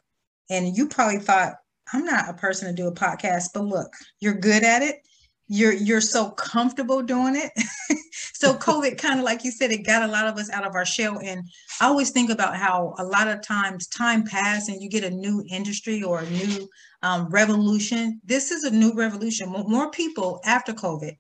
And 0.50 0.76
you 0.76 0.88
probably 0.88 1.20
thought, 1.20 1.54
I'm 1.92 2.06
not 2.06 2.30
a 2.30 2.34
person 2.34 2.68
to 2.68 2.74
do 2.74 2.88
a 2.88 2.94
podcast, 2.94 3.50
but 3.54 3.64
look, 3.64 3.92
you're 4.20 4.34
good 4.34 4.64
at 4.64 4.82
it 4.82 4.98
you're 5.48 5.74
you're 5.74 6.02
so 6.02 6.32
comfortable 6.32 7.02
doing 7.02 7.36
it. 7.36 7.52
So 8.36 8.54
covid 8.54 8.98
kind 8.98 9.20
of 9.20 9.26
like 9.26 9.46
you 9.46 9.52
said 9.52 9.72
it 9.72 9.86
got 9.86 10.04
a 10.04 10.12
lot 10.12 10.28
of 10.28 10.38
us 10.38 10.50
out 10.50 10.66
of 10.66 10.76
our 10.76 10.86
shell. 10.86 11.18
And 11.24 11.48
i 11.80 11.86
always 11.86 12.10
think 12.10 12.30
about 12.30 12.58
how 12.58 12.94
a 12.98 13.04
lot 13.06 13.30
of 13.30 13.42
times 13.42 13.88
time 13.88 14.24
pass 14.26 14.68
and 14.68 14.82
you 14.82 14.90
get 14.90 15.06
a 15.06 15.10
new 15.10 15.46
industry 15.50 16.04
or 16.04 16.20
a 16.20 16.30
new 16.30 16.68
um, 17.04 17.30
revolution. 17.30 18.20
This 18.26 18.52
is 18.52 18.66
a 18.66 18.72
new 18.72 18.94
revolution. 18.96 19.50
More, 19.50 19.64
more 19.64 19.92
people 19.92 20.42
after 20.44 20.74
covid. 20.74 21.14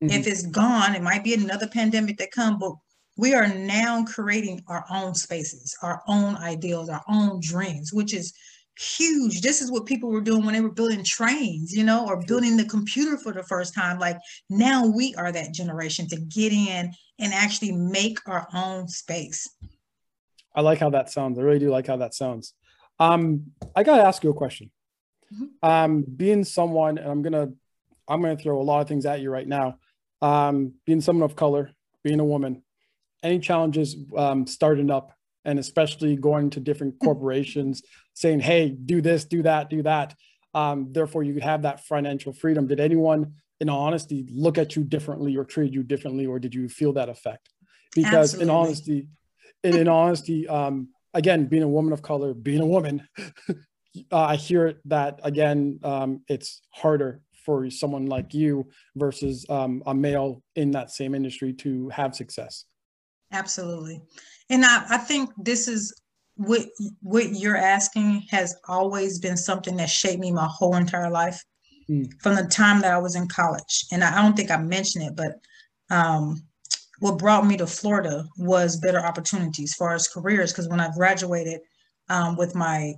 Mm-hmm. 0.00 0.12
if 0.12 0.28
it's 0.28 0.46
gone 0.46 0.94
it 0.94 1.02
might 1.02 1.24
be 1.24 1.34
another 1.34 1.66
pandemic 1.66 2.18
that 2.18 2.30
come 2.30 2.56
but 2.60 2.70
we 3.16 3.34
are 3.34 3.48
now 3.48 4.04
creating 4.04 4.62
our 4.68 4.84
own 4.92 5.12
spaces 5.12 5.76
our 5.82 6.00
own 6.06 6.36
ideals 6.36 6.88
our 6.88 7.02
own 7.08 7.40
dreams 7.40 7.92
which 7.92 8.14
is 8.14 8.32
huge. 8.78 9.40
This 9.40 9.60
is 9.60 9.70
what 9.70 9.86
people 9.86 10.10
were 10.10 10.20
doing 10.20 10.44
when 10.44 10.54
they 10.54 10.60
were 10.60 10.70
building 10.70 11.02
trains, 11.04 11.72
you 11.72 11.84
know, 11.84 12.06
or 12.06 12.22
building 12.24 12.56
the 12.56 12.64
computer 12.64 13.18
for 13.18 13.32
the 13.32 13.42
first 13.42 13.74
time. 13.74 13.98
Like 13.98 14.18
now 14.48 14.86
we 14.86 15.14
are 15.16 15.32
that 15.32 15.52
generation 15.52 16.06
to 16.08 16.16
get 16.16 16.52
in 16.52 16.92
and 17.18 17.34
actually 17.34 17.72
make 17.72 18.18
our 18.26 18.46
own 18.54 18.88
space. 18.88 19.48
I 20.54 20.60
like 20.60 20.78
how 20.78 20.90
that 20.90 21.10
sounds. 21.10 21.38
I 21.38 21.42
really 21.42 21.58
do 21.58 21.70
like 21.70 21.86
how 21.86 21.96
that 21.96 22.14
sounds. 22.14 22.54
Um, 23.00 23.52
I 23.74 23.82
gotta 23.82 24.02
ask 24.02 24.22
you 24.22 24.30
a 24.30 24.34
question. 24.34 24.70
Mm-hmm. 25.32 25.68
Um, 25.68 26.02
being 26.02 26.44
someone, 26.44 26.98
and 26.98 27.10
I'm 27.10 27.22
gonna, 27.22 27.48
I'm 28.08 28.22
gonna 28.22 28.36
throw 28.36 28.60
a 28.60 28.62
lot 28.62 28.80
of 28.80 28.88
things 28.88 29.06
at 29.06 29.20
you 29.20 29.30
right 29.30 29.46
now. 29.46 29.78
Um, 30.22 30.74
being 30.86 31.00
someone 31.00 31.24
of 31.24 31.36
color, 31.36 31.70
being 32.02 32.18
a 32.18 32.24
woman, 32.24 32.62
any 33.22 33.38
challenges 33.38 33.96
um, 34.16 34.46
starting 34.46 34.90
up 34.90 35.17
and 35.48 35.58
especially 35.58 36.14
going 36.14 36.50
to 36.50 36.60
different 36.60 36.98
corporations 37.02 37.82
saying, 38.12 38.38
hey, 38.38 38.68
do 38.68 39.00
this, 39.00 39.24
do 39.24 39.42
that, 39.42 39.70
do 39.70 39.82
that. 39.82 40.14
Um, 40.52 40.88
therefore, 40.92 41.22
you 41.22 41.32
could 41.32 41.42
have 41.42 41.62
that 41.62 41.86
financial 41.86 42.34
freedom. 42.34 42.66
Did 42.66 42.80
anyone, 42.80 43.32
in 43.58 43.70
honesty, 43.70 44.26
look 44.30 44.58
at 44.58 44.76
you 44.76 44.84
differently 44.84 45.38
or 45.38 45.44
treat 45.44 45.72
you 45.72 45.82
differently, 45.82 46.26
or 46.26 46.38
did 46.38 46.54
you 46.54 46.68
feel 46.68 46.92
that 46.92 47.08
effect? 47.08 47.48
Because 47.94 48.34
Absolutely. 48.34 48.42
in 48.42 48.50
honesty, 48.50 49.08
in, 49.64 49.76
in 49.78 49.88
honesty, 49.88 50.46
um, 50.46 50.88
again, 51.14 51.46
being 51.46 51.62
a 51.62 51.68
woman 51.68 51.94
of 51.94 52.02
color, 52.02 52.34
being 52.34 52.60
a 52.60 52.66
woman, 52.66 53.08
I 54.12 54.36
hear 54.36 54.74
that 54.84 55.20
again, 55.22 55.80
um, 55.82 56.20
it's 56.28 56.60
harder 56.72 57.22
for 57.46 57.70
someone 57.70 58.04
like 58.04 58.34
you 58.34 58.68
versus 58.96 59.46
um, 59.48 59.82
a 59.86 59.94
male 59.94 60.42
in 60.56 60.72
that 60.72 60.90
same 60.90 61.14
industry 61.14 61.54
to 61.54 61.88
have 61.88 62.14
success. 62.14 62.66
Absolutely. 63.32 64.00
And 64.50 64.64
I, 64.64 64.84
I 64.90 64.98
think 64.98 65.30
this 65.36 65.68
is 65.68 65.94
what 66.36 66.62
what 67.02 67.32
you're 67.32 67.56
asking 67.56 68.22
has 68.30 68.56
always 68.68 69.18
been 69.18 69.36
something 69.36 69.76
that 69.76 69.90
shaped 69.90 70.20
me 70.20 70.30
my 70.30 70.48
whole 70.48 70.76
entire 70.76 71.10
life 71.10 71.42
mm. 71.90 72.08
from 72.20 72.36
the 72.36 72.44
time 72.44 72.80
that 72.80 72.92
I 72.92 72.98
was 72.98 73.16
in 73.16 73.26
college. 73.28 73.86
And 73.92 74.04
I, 74.04 74.18
I 74.18 74.22
don't 74.22 74.36
think 74.36 74.50
I 74.50 74.56
mentioned 74.56 75.04
it, 75.04 75.16
but 75.16 75.40
um, 75.94 76.40
what 77.00 77.18
brought 77.18 77.46
me 77.46 77.56
to 77.56 77.66
Florida 77.66 78.24
was 78.38 78.76
better 78.76 79.00
opportunities 79.00 79.74
for 79.74 79.92
as 79.92 80.08
careers. 80.08 80.52
Because 80.52 80.68
when 80.68 80.80
I 80.80 80.90
graduated 80.94 81.60
um, 82.08 82.36
with 82.36 82.54
my 82.54 82.94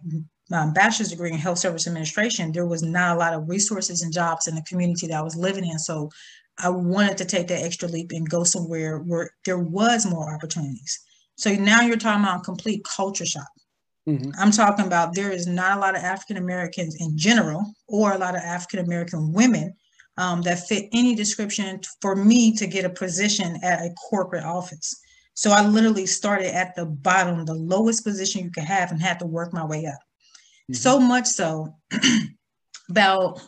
um, 0.52 0.72
bachelor's 0.72 1.10
degree 1.10 1.32
in 1.32 1.38
health 1.38 1.58
service 1.58 1.86
administration, 1.86 2.52
there 2.52 2.66
was 2.66 2.82
not 2.82 3.16
a 3.16 3.18
lot 3.18 3.34
of 3.34 3.48
resources 3.48 4.02
and 4.02 4.12
jobs 4.12 4.48
in 4.48 4.54
the 4.54 4.62
community 4.62 5.06
that 5.06 5.18
I 5.18 5.22
was 5.22 5.36
living 5.36 5.64
in. 5.64 5.78
So 5.78 6.10
I 6.62 6.68
wanted 6.68 7.18
to 7.18 7.24
take 7.24 7.48
that 7.48 7.62
extra 7.62 7.88
leap 7.88 8.12
and 8.12 8.28
go 8.28 8.44
somewhere 8.44 8.98
where 8.98 9.30
there 9.44 9.58
was 9.58 10.06
more 10.06 10.34
opportunities. 10.34 11.00
So 11.36 11.52
now 11.54 11.80
you're 11.80 11.96
talking 11.96 12.24
about 12.24 12.44
complete 12.44 12.84
culture 12.84 13.26
shock. 13.26 13.48
Mm-hmm. 14.08 14.30
I'm 14.38 14.50
talking 14.50 14.86
about 14.86 15.14
there 15.14 15.30
is 15.30 15.46
not 15.46 15.76
a 15.76 15.80
lot 15.80 15.96
of 15.96 16.02
African 16.02 16.36
Americans 16.36 16.96
in 17.00 17.16
general, 17.16 17.74
or 17.88 18.12
a 18.12 18.18
lot 18.18 18.34
of 18.34 18.42
African 18.42 18.80
American 18.80 19.32
women 19.32 19.74
um, 20.16 20.42
that 20.42 20.66
fit 20.68 20.88
any 20.92 21.14
description 21.14 21.80
for 22.00 22.16
me 22.16 22.54
to 22.56 22.66
get 22.66 22.84
a 22.84 22.90
position 22.90 23.58
at 23.62 23.80
a 23.80 23.94
corporate 24.08 24.44
office. 24.44 25.00
So 25.34 25.50
I 25.50 25.66
literally 25.66 26.06
started 26.06 26.54
at 26.54 26.74
the 26.76 26.86
bottom, 26.86 27.44
the 27.44 27.54
lowest 27.54 28.04
position 28.04 28.44
you 28.44 28.50
could 28.50 28.64
have, 28.64 28.90
and 28.90 29.00
had 29.00 29.18
to 29.20 29.26
work 29.26 29.52
my 29.52 29.64
way 29.64 29.86
up. 29.86 29.94
Mm-hmm. 29.94 30.74
So 30.74 30.98
much 30.98 31.26
so, 31.26 31.74
about 32.90 33.40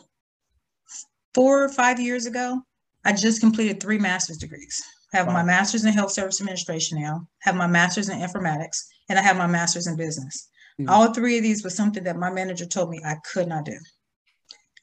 four 1.33 1.63
or 1.63 1.69
five 1.69 1.99
years 1.99 2.25
ago, 2.25 2.61
I 3.05 3.13
just 3.13 3.41
completed 3.41 3.79
three 3.79 3.97
master's 3.97 4.37
degrees. 4.37 4.81
I 5.13 5.17
have 5.17 5.27
wow. 5.27 5.33
my 5.33 5.43
master's 5.43 5.85
in 5.85 5.93
health 5.93 6.11
service 6.11 6.41
administration 6.41 7.01
now, 7.01 7.27
have 7.41 7.55
my 7.55 7.67
master's 7.67 8.09
in 8.09 8.19
informatics, 8.19 8.77
and 9.09 9.19
I 9.19 9.21
have 9.21 9.37
my 9.37 9.47
master's 9.47 9.87
in 9.87 9.95
business. 9.95 10.49
Mm-hmm. 10.79 10.89
All 10.89 11.13
three 11.13 11.37
of 11.37 11.43
these 11.43 11.63
was 11.63 11.75
something 11.75 12.03
that 12.03 12.17
my 12.17 12.31
manager 12.31 12.65
told 12.65 12.89
me 12.89 13.01
I 13.05 13.15
could 13.31 13.47
not 13.47 13.65
do. 13.65 13.77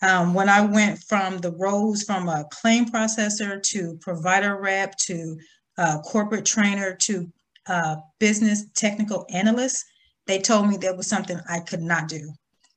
Um, 0.03 0.35
when 0.35 0.49
I 0.49 0.63
went 0.63 0.99
from 1.09 1.39
the 1.39 1.53
roles 1.53 2.05
from 2.05 2.29
a 2.29 2.47
claim 2.51 2.87
processor 2.87 3.63
to 3.63 3.99
provider 4.01 4.61
rep 4.61 4.97
to 5.07 5.37
uh, 5.77 6.01
corporate 6.01 6.47
trainer 6.47 6.95
to 6.95 7.31
uh, 7.67 7.97
business 8.19 8.67
technical 8.75 9.27
analyst, 9.31 9.85
they 10.27 10.39
told 10.39 10.69
me 10.69 10.77
there 10.77 10.97
was 10.97 11.07
something 11.07 11.41
I 11.49 11.61
could 11.61 11.83
not 11.83 12.09
do. 12.09 12.33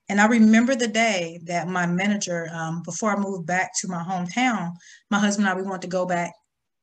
And 0.09 0.19
I 0.19 0.27
remember 0.27 0.75
the 0.75 0.87
day 0.87 1.39
that 1.45 1.67
my 1.67 1.85
manager, 1.85 2.49
um, 2.53 2.83
before 2.83 3.11
I 3.11 3.19
moved 3.19 3.47
back 3.47 3.71
to 3.79 3.87
my 3.87 4.03
hometown, 4.03 4.71
my 5.09 5.19
husband 5.19 5.47
and 5.47 5.53
I, 5.53 5.59
we 5.59 5.67
wanted 5.67 5.83
to 5.83 5.87
go 5.87 6.05
back, 6.05 6.33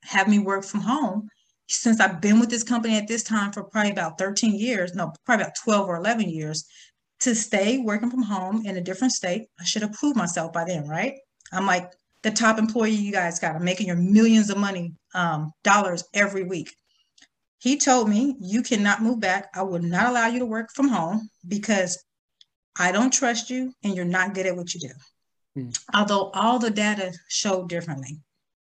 have 0.03 0.27
me 0.27 0.39
work 0.39 0.65
from 0.65 0.81
home. 0.81 1.29
Since 1.67 1.99
I've 2.01 2.19
been 2.19 2.39
with 2.39 2.49
this 2.49 2.63
company 2.63 2.97
at 2.97 3.07
this 3.07 3.23
time 3.23 3.51
for 3.51 3.63
probably 3.63 3.91
about 3.91 4.17
13 4.17 4.55
years, 4.55 4.93
no, 4.93 5.13
probably 5.25 5.43
about 5.43 5.55
12 5.63 5.87
or 5.87 5.95
11 5.97 6.29
years, 6.29 6.65
to 7.21 7.35
stay 7.35 7.77
working 7.77 8.09
from 8.09 8.23
home 8.23 8.65
in 8.65 8.77
a 8.77 8.81
different 8.81 9.13
state, 9.13 9.47
I 9.59 9.63
should 9.63 9.83
have 9.83 9.93
proved 9.93 10.17
myself 10.17 10.51
by 10.51 10.65
then, 10.65 10.87
right? 10.87 11.13
I'm 11.53 11.67
like 11.67 11.91
the 12.23 12.31
top 12.31 12.57
employee 12.57 12.91
you 12.91 13.11
guys 13.11 13.39
got. 13.39 13.55
I'm 13.55 13.63
making 13.63 13.87
your 13.87 13.95
millions 13.95 14.49
of 14.49 14.57
money, 14.57 14.93
um, 15.13 15.51
dollars 15.63 16.03
every 16.13 16.43
week. 16.43 16.75
He 17.59 17.77
told 17.77 18.09
me, 18.09 18.35
You 18.41 18.63
cannot 18.63 19.03
move 19.03 19.19
back. 19.19 19.49
I 19.53 19.61
will 19.61 19.81
not 19.81 20.09
allow 20.09 20.27
you 20.27 20.39
to 20.39 20.45
work 20.45 20.71
from 20.73 20.87
home 20.87 21.29
because 21.47 22.03
I 22.77 22.91
don't 22.91 23.11
trust 23.11 23.49
you 23.49 23.73
and 23.83 23.95
you're 23.95 24.05
not 24.05 24.33
good 24.33 24.45
at 24.45 24.55
what 24.55 24.73
you 24.73 24.79
do. 24.79 24.93
Hmm. 25.55 25.69
Although 25.93 26.31
all 26.33 26.59
the 26.59 26.71
data 26.71 27.13
showed 27.27 27.69
differently. 27.69 28.19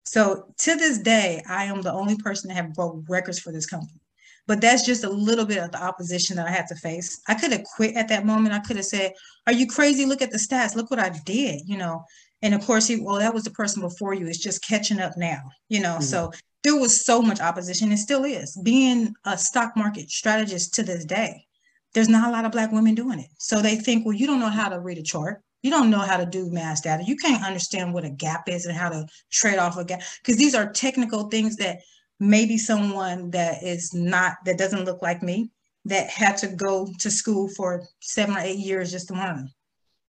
So 0.05 0.53
to 0.59 0.77
this 0.77 0.99
day, 0.99 1.43
I 1.49 1.65
am 1.65 1.83
the 1.83 1.93
only 1.93 2.17
person 2.17 2.49
to 2.49 2.57
have 2.57 2.75
broke 2.75 3.05
records 3.09 3.39
for 3.39 3.53
this 3.53 3.67
company. 3.67 4.01
But 4.47 4.61
that's 4.61 4.85
just 4.85 5.05
a 5.05 5.11
little 5.11 5.45
bit 5.45 5.59
of 5.59 5.71
the 5.71 5.83
opposition 5.83 6.37
that 6.37 6.49
I 6.49 6.51
had 6.51 6.67
to 6.69 6.75
face. 6.75 7.21
I 7.29 7.35
could 7.35 7.53
have 7.53 7.63
quit 7.63 7.95
at 7.95 8.09
that 8.09 8.27
moment. 8.27 8.55
I 8.55 8.59
could 8.59 8.77
have 8.77 8.87
said, 8.87 9.13
Are 9.47 9.53
you 9.53 9.67
crazy? 9.67 10.07
Look 10.07 10.23
at 10.23 10.31
the 10.31 10.39
stats. 10.39 10.75
Look 10.75 10.91
what 10.91 10.99
I 10.99 11.11
did, 11.25 11.61
you 11.67 11.77
know. 11.77 12.05
And 12.43 12.55
of 12.55 12.67
course, 12.67 12.89
he, 12.89 13.01
well, 13.01 13.19
that 13.19 13.35
was 13.35 13.45
the 13.45 13.51
person 13.51 13.83
before 13.83 14.15
you. 14.15 14.27
It's 14.27 14.39
just 14.39 14.67
catching 14.67 14.99
up 14.99 15.17
now, 15.17 15.43
you 15.69 15.81
know. 15.81 15.95
Mm-hmm. 15.95 16.03
So 16.03 16.33
there 16.63 16.77
was 16.77 17.05
so 17.05 17.23
much 17.23 17.41
opposition, 17.41 17.91
and 17.91 17.99
still 17.99 18.25
is. 18.25 18.59
Being 18.63 19.15
a 19.25 19.39
stock 19.39 19.77
market 19.77 20.11
strategist 20.11 20.75
to 20.75 20.83
this 20.83 21.05
day, 21.05 21.47
there's 21.95 22.09
not 22.09 22.29
a 22.29 22.33
lot 22.33 22.45
of 22.45 22.53
Black 22.53 22.73
women 22.73 22.95
doing 22.95 23.19
it. 23.19 23.31
So 23.39 23.61
they 23.61 23.77
think, 23.77 24.05
well, 24.05 24.15
you 24.15 24.27
don't 24.27 24.41
know 24.41 24.51
how 24.51 24.69
to 24.69 24.81
read 24.81 24.99
a 24.99 25.03
chart. 25.03 25.43
You 25.63 25.71
don't 25.71 25.91
know 25.91 25.99
how 25.99 26.17
to 26.17 26.25
do 26.25 26.51
mass 26.51 26.81
data. 26.81 27.05
You 27.07 27.17
can't 27.17 27.45
understand 27.45 27.93
what 27.93 28.05
a 28.05 28.11
gap 28.11 28.49
is 28.49 28.67
and 28.67 28.77
how 28.77 28.89
to 28.89 29.07
trade 29.31 29.59
off 29.59 29.77
a 29.77 29.85
gap 29.85 30.01
because 30.23 30.39
these 30.39 30.55
are 30.55 30.73
technical 30.73 31.29
things 31.29 31.57
that 31.57 31.81
maybe 32.19 32.57
someone 32.57 33.31
that 33.31 33.63
is 33.63 33.93
not 33.93 34.37
that 34.45 34.59
doesn't 34.59 34.85
look 34.85 35.03
like 35.03 35.23
me 35.23 35.51
that 35.85 36.09
had 36.09 36.37
to 36.39 36.49
go 36.49 36.89
to 36.99 37.11
school 37.11 37.49
for 37.49 37.83
seven 38.01 38.37
or 38.37 38.41
eight 38.41 38.59
years 38.59 38.91
just 38.91 39.09
to 39.09 39.15
learn. 39.15 39.51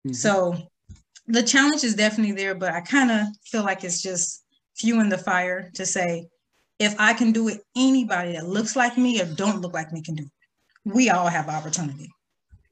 Mm-hmm. 0.05 0.13
So 0.13 0.55
the 1.27 1.43
challenge 1.43 1.83
is 1.83 1.95
definitely 1.95 2.35
there, 2.35 2.55
but 2.55 2.73
I 2.73 2.81
kind 2.81 3.11
of 3.11 3.27
feel 3.45 3.63
like 3.63 3.83
it's 3.83 4.01
just 4.01 4.43
fueling 4.75 5.09
the 5.09 5.17
fire 5.17 5.69
to 5.75 5.85
say, 5.85 6.27
if 6.79 6.95
I 7.00 7.13
can 7.13 7.31
do 7.31 7.47
it, 7.47 7.61
anybody 7.75 8.33
that 8.33 8.47
looks 8.47 8.75
like 8.75 8.97
me 8.97 9.21
or 9.21 9.25
don't 9.25 9.61
look 9.61 9.73
like 9.73 9.93
me 9.93 10.01
can 10.01 10.15
do 10.15 10.23
it. 10.23 10.31
We 10.85 11.09
all 11.09 11.27
have 11.27 11.47
opportunity. 11.50 12.09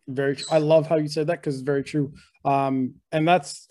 Very, 0.07 0.37
I 0.49 0.57
love 0.57 0.87
how 0.87 0.95
you 0.95 1.07
said 1.07 1.27
that 1.27 1.41
because 1.41 1.55
it's 1.55 1.63
very 1.63 1.83
true. 1.83 2.13
Um, 2.43 2.95
and 3.11 3.27
that's, 3.27 3.69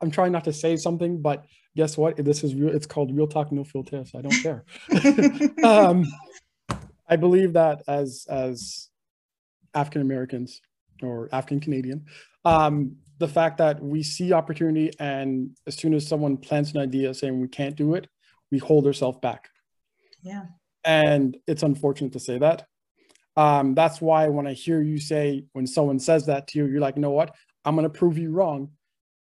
I'm 0.00 0.10
trying 0.10 0.32
not 0.32 0.44
to 0.44 0.52
say 0.52 0.76
something, 0.76 1.22
but 1.22 1.44
guess 1.76 1.96
what? 1.96 2.16
This 2.16 2.44
is 2.44 2.54
real. 2.54 2.74
It's 2.74 2.86
called 2.86 3.16
real 3.16 3.26
talk, 3.26 3.52
no 3.52 3.64
filter. 3.64 4.04
So 4.04 4.18
I 4.18 4.22
don't 4.22 4.42
care. 4.42 4.64
um, 5.64 6.04
I 7.08 7.16
believe 7.16 7.54
that 7.54 7.82
as 7.86 8.26
as 8.28 8.88
African 9.74 10.02
Americans 10.02 10.60
or 11.02 11.28
African 11.32 11.60
Canadian, 11.60 12.06
um, 12.44 12.96
the 13.18 13.28
fact 13.28 13.58
that 13.58 13.82
we 13.82 14.02
see 14.02 14.32
opportunity 14.32 14.90
and 14.98 15.50
as 15.66 15.76
soon 15.76 15.94
as 15.94 16.06
someone 16.06 16.36
plants 16.36 16.72
an 16.72 16.80
idea 16.80 17.14
saying 17.14 17.40
we 17.40 17.48
can't 17.48 17.76
do 17.76 17.94
it, 17.94 18.08
we 18.50 18.58
hold 18.58 18.86
ourselves 18.86 19.18
back. 19.22 19.48
Yeah. 20.22 20.44
And 20.84 21.36
it's 21.46 21.62
unfortunate 21.62 22.12
to 22.12 22.20
say 22.20 22.38
that. 22.38 22.66
Um, 23.36 23.74
that's 23.74 24.00
why 24.00 24.28
when 24.28 24.46
I 24.46 24.52
hear 24.52 24.82
you 24.82 24.98
say, 24.98 25.44
when 25.52 25.66
someone 25.66 25.98
says 25.98 26.26
that 26.26 26.48
to 26.48 26.58
you, 26.58 26.66
you're 26.66 26.80
like, 26.80 26.96
you 26.96 27.02
know 27.02 27.10
what? 27.10 27.34
I'm 27.64 27.76
going 27.76 27.90
to 27.90 27.98
prove 27.98 28.18
you 28.18 28.30
wrong. 28.30 28.70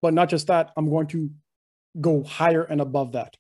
But 0.02 0.14
not 0.14 0.30
just 0.30 0.48
that, 0.48 0.72
I'm 0.76 0.90
going 0.90 1.08
to 1.08 1.30
go 2.02 2.24
higher 2.24 2.64
and 2.64 2.82
above 2.82 3.14
that, 3.14 3.38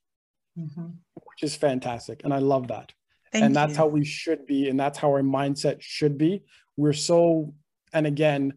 mm-hmm. 0.57 0.87
which 1.15 1.43
is 1.43 1.55
fantastic. 1.55 2.21
And 2.23 2.33
I 2.33 2.39
love 2.39 2.69
that. 2.69 2.93
Thank 3.33 3.45
and 3.45 3.55
that's 3.55 3.71
you. 3.71 3.77
how 3.77 3.87
we 3.87 4.05
should 4.05 4.45
be. 4.45 4.69
And 4.69 4.79
that's 4.79 4.97
how 4.97 5.09
our 5.09 5.21
mindset 5.21 5.81
should 5.81 6.17
be. 6.17 6.43
We're 6.77 6.93
so, 6.93 7.53
and 7.91 8.07
again, 8.07 8.53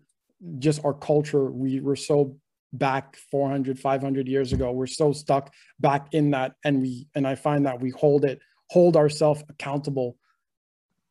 just 0.59 0.85
our 0.85 0.95
culture, 0.95 1.51
we 1.51 1.81
were 1.81 1.97
so 1.97 2.37
back 2.73 3.17
400, 3.31 3.79
500 3.79 4.29
years 4.29 4.53
ago. 4.53 4.71
We're 4.71 4.87
so 4.87 5.13
stuck 5.13 5.53
back 5.81 6.09
in 6.13 6.31
that. 6.33 6.53
And 6.63 6.83
we, 6.83 7.09
and 7.15 7.27
I 7.27 7.35
find 7.35 7.67
that 7.67 7.81
we 7.81 7.91
hold 7.91 8.25
it, 8.25 8.39
hold 8.71 8.97
ourselves 8.97 9.43
accountable. 9.49 10.17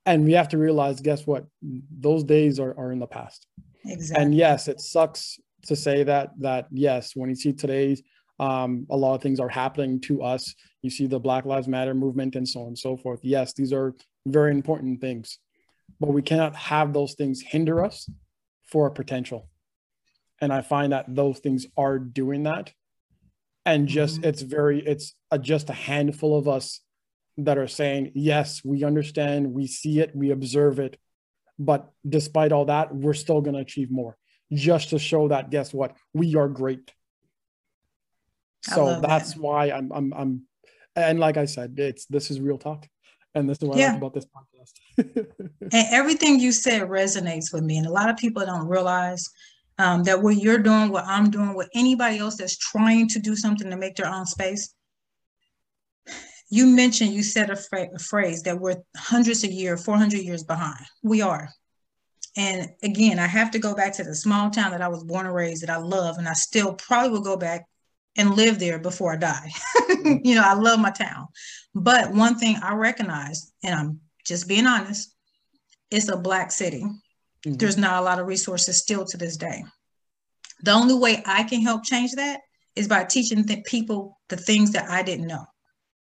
And 0.06 0.26
we 0.26 0.34
have 0.34 0.50
to 0.50 0.58
realize 0.58 1.02
guess 1.02 1.26
what? 1.26 1.46
Those 1.62 2.24
days 2.24 2.60
are, 2.60 2.78
are 2.78 2.92
in 2.92 3.00
the 3.00 3.08
past. 3.08 3.48
Exactly. 3.88 4.24
and 4.24 4.36
yes 4.36 4.68
it 4.68 4.82
sucks 4.82 5.40
to 5.68 5.76
say 5.76 6.04
that 6.04 6.32
that 6.40 6.68
yes 6.72 7.12
when 7.16 7.30
you 7.30 7.36
see 7.36 7.54
today's 7.54 8.02
um, 8.38 8.86
a 8.90 8.98
lot 8.98 9.16
of 9.16 9.22
things 9.22 9.40
are 9.40 9.48
happening 9.48 10.02
to 10.02 10.22
us 10.22 10.54
you 10.82 10.90
see 10.90 11.08
the 11.08 11.20
black 11.20 11.46
lives 11.46 11.68
matter 11.68 11.94
movement 11.94 12.36
and 12.36 12.48
so 12.48 12.62
on 12.62 12.68
and 12.68 12.78
so 12.78 12.98
forth. 12.98 13.20
Yes 13.24 13.54
these 13.54 13.72
are 13.72 13.94
very 14.26 14.52
important 14.52 15.02
things 15.02 15.40
but 16.00 16.10
we 16.10 16.22
cannot 16.22 16.56
have 16.56 16.94
those 16.94 17.14
things 17.14 17.42
hinder 17.42 17.86
us 17.86 18.10
for 18.64 18.86
our 18.86 18.90
potential. 18.90 19.48
And 20.42 20.52
i 20.52 20.62
find 20.62 20.92
that 20.92 21.06
those 21.08 21.40
things 21.40 21.68
are 21.78 22.00
doing 22.00 22.44
that. 22.44 22.74
And 23.66 23.88
just 23.88 24.18
mm-hmm. 24.18 24.30
it's 24.30 24.42
very 24.42 24.86
it's 24.86 25.16
a, 25.32 25.40
just 25.40 25.70
a 25.70 25.74
handful 25.74 26.38
of 26.38 26.48
us 26.48 26.82
that 27.38 27.58
are 27.58 27.68
saying, 27.68 28.12
yes, 28.16 28.62
we 28.64 28.84
understand, 28.84 29.54
we 29.54 29.68
see 29.68 30.00
it, 30.00 30.16
we 30.16 30.32
observe 30.32 30.80
it. 30.80 30.98
But 31.58 31.90
despite 32.08 32.52
all 32.52 32.66
that, 32.66 32.94
we're 32.94 33.14
still 33.14 33.42
going 33.42 33.56
to 33.56 33.62
achieve 33.62 33.92
more 33.92 34.18
just 34.52 34.90
to 34.90 35.00
show 35.00 35.28
that, 35.30 35.50
guess 35.50 35.74
what? 35.74 35.96
We 36.14 36.36
are 36.36 36.48
great. 36.48 36.92
So 38.62 39.00
that's 39.00 39.34
that. 39.34 39.42
why 39.42 39.72
I'm, 39.72 39.92
I'm, 39.92 40.14
I'm, 40.14 40.42
and 40.96 41.20
like 41.20 41.38
I 41.38 41.46
said, 41.46 41.76
it's, 41.78 42.06
this 42.06 42.32
is 42.32 42.40
real 42.40 42.58
talk. 42.58 42.88
And 43.34 43.50
this 43.50 43.58
is 43.62 43.68
what 43.68 43.78
yeah. 43.78 43.88
I 43.88 43.90
like 43.90 43.98
about 43.98 44.14
this 44.14 44.26
podcast. 44.26 45.28
and 45.62 45.88
everything 45.92 46.40
you 46.40 46.52
said 46.52 46.84
resonates 46.84 47.54
with 47.54 47.64
me. 47.64 47.78
And 47.78 47.86
a 47.86 47.92
lot 47.92 48.10
of 48.10 48.16
people 48.16 48.46
don't 48.46 48.68
realize 48.68 49.30
um, 49.78 50.04
that 50.04 50.22
what 50.22 50.38
you're 50.38 50.60
doing, 50.60 50.90
what 50.90 51.06
I'm 51.06 51.30
doing, 51.30 51.54
what 51.54 51.68
anybody 51.76 52.20
else 52.20 52.38
that's 52.38 52.58
trying 52.58 53.10
to 53.10 53.20
do 53.20 53.36
something 53.36 53.70
to 53.70 53.76
make 53.76 53.96
their 53.98 54.08
own 54.08 54.26
space. 54.26 54.74
You 56.50 56.68
mentioned, 56.68 57.14
you 57.14 57.24
said 57.24 57.50
a, 57.50 57.56
fra- 57.56 57.90
a 57.94 58.00
phrase 58.00 58.44
that 58.44 58.60
we're 58.60 58.78
hundreds 58.96 59.44
of 59.44 59.52
years, 59.52 59.84
400 59.84 60.20
years 60.20 60.44
behind. 60.44 60.86
We 61.04 61.22
are. 61.22 61.50
And 62.38 62.70
again, 62.84 63.18
I 63.18 63.28
have 63.28 63.52
to 63.52 63.60
go 63.60 63.74
back 63.74 63.94
to 63.94 64.04
the 64.04 64.14
small 64.14 64.50
town 64.50 64.72
that 64.72 64.82
I 64.82 64.90
was 64.90 65.04
born 65.04 65.26
and 65.26 65.34
raised 65.34 65.64
that 65.64 65.70
I 65.70 65.78
love, 65.78 66.18
and 66.18 66.28
I 66.28 66.34
still 66.34 66.74
probably 66.74 67.10
will 67.10 67.22
go 67.22 67.38
back 67.38 67.66
and 68.18 68.36
live 68.36 68.60
there 68.60 68.80
before 68.80 69.14
I 69.14 69.18
die. 69.18 69.50
you 70.24 70.36
know, 70.36 70.44
I 70.44 70.54
love 70.54 70.80
my 70.80 70.92
town. 70.92 71.28
But 71.74 72.12
one 72.12 72.38
thing 72.38 72.58
I 72.62 72.74
recognize, 72.74 73.52
and 73.64 73.74
I'm 73.74 74.00
just 74.26 74.48
being 74.48 74.68
honest, 74.68 75.14
it's 75.92 76.10
a 76.10 76.18
black 76.18 76.52
city. 76.52 76.82
Mm-hmm. 76.82 77.54
There's 77.54 77.78
not 77.78 78.02
a 78.02 78.06
lot 78.06 78.20
of 78.20 78.28
resources 78.28 78.78
still 78.78 79.06
to 79.06 79.18
this 79.18 79.38
day. 79.38 79.64
The 80.64 80.72
only 80.72 80.96
way 80.96 81.22
I 81.26 81.44
can 81.44 81.62
help 81.62 81.84
change 81.84 82.14
that 82.14 82.42
is 82.76 82.88
by 82.88 83.04
teaching 83.04 83.44
the 83.44 83.62
people 83.62 84.20
the 84.30 84.38
things 84.38 84.72
that 84.72 84.90
I 84.90 85.04
didn't 85.04 85.28
know. 85.28 85.46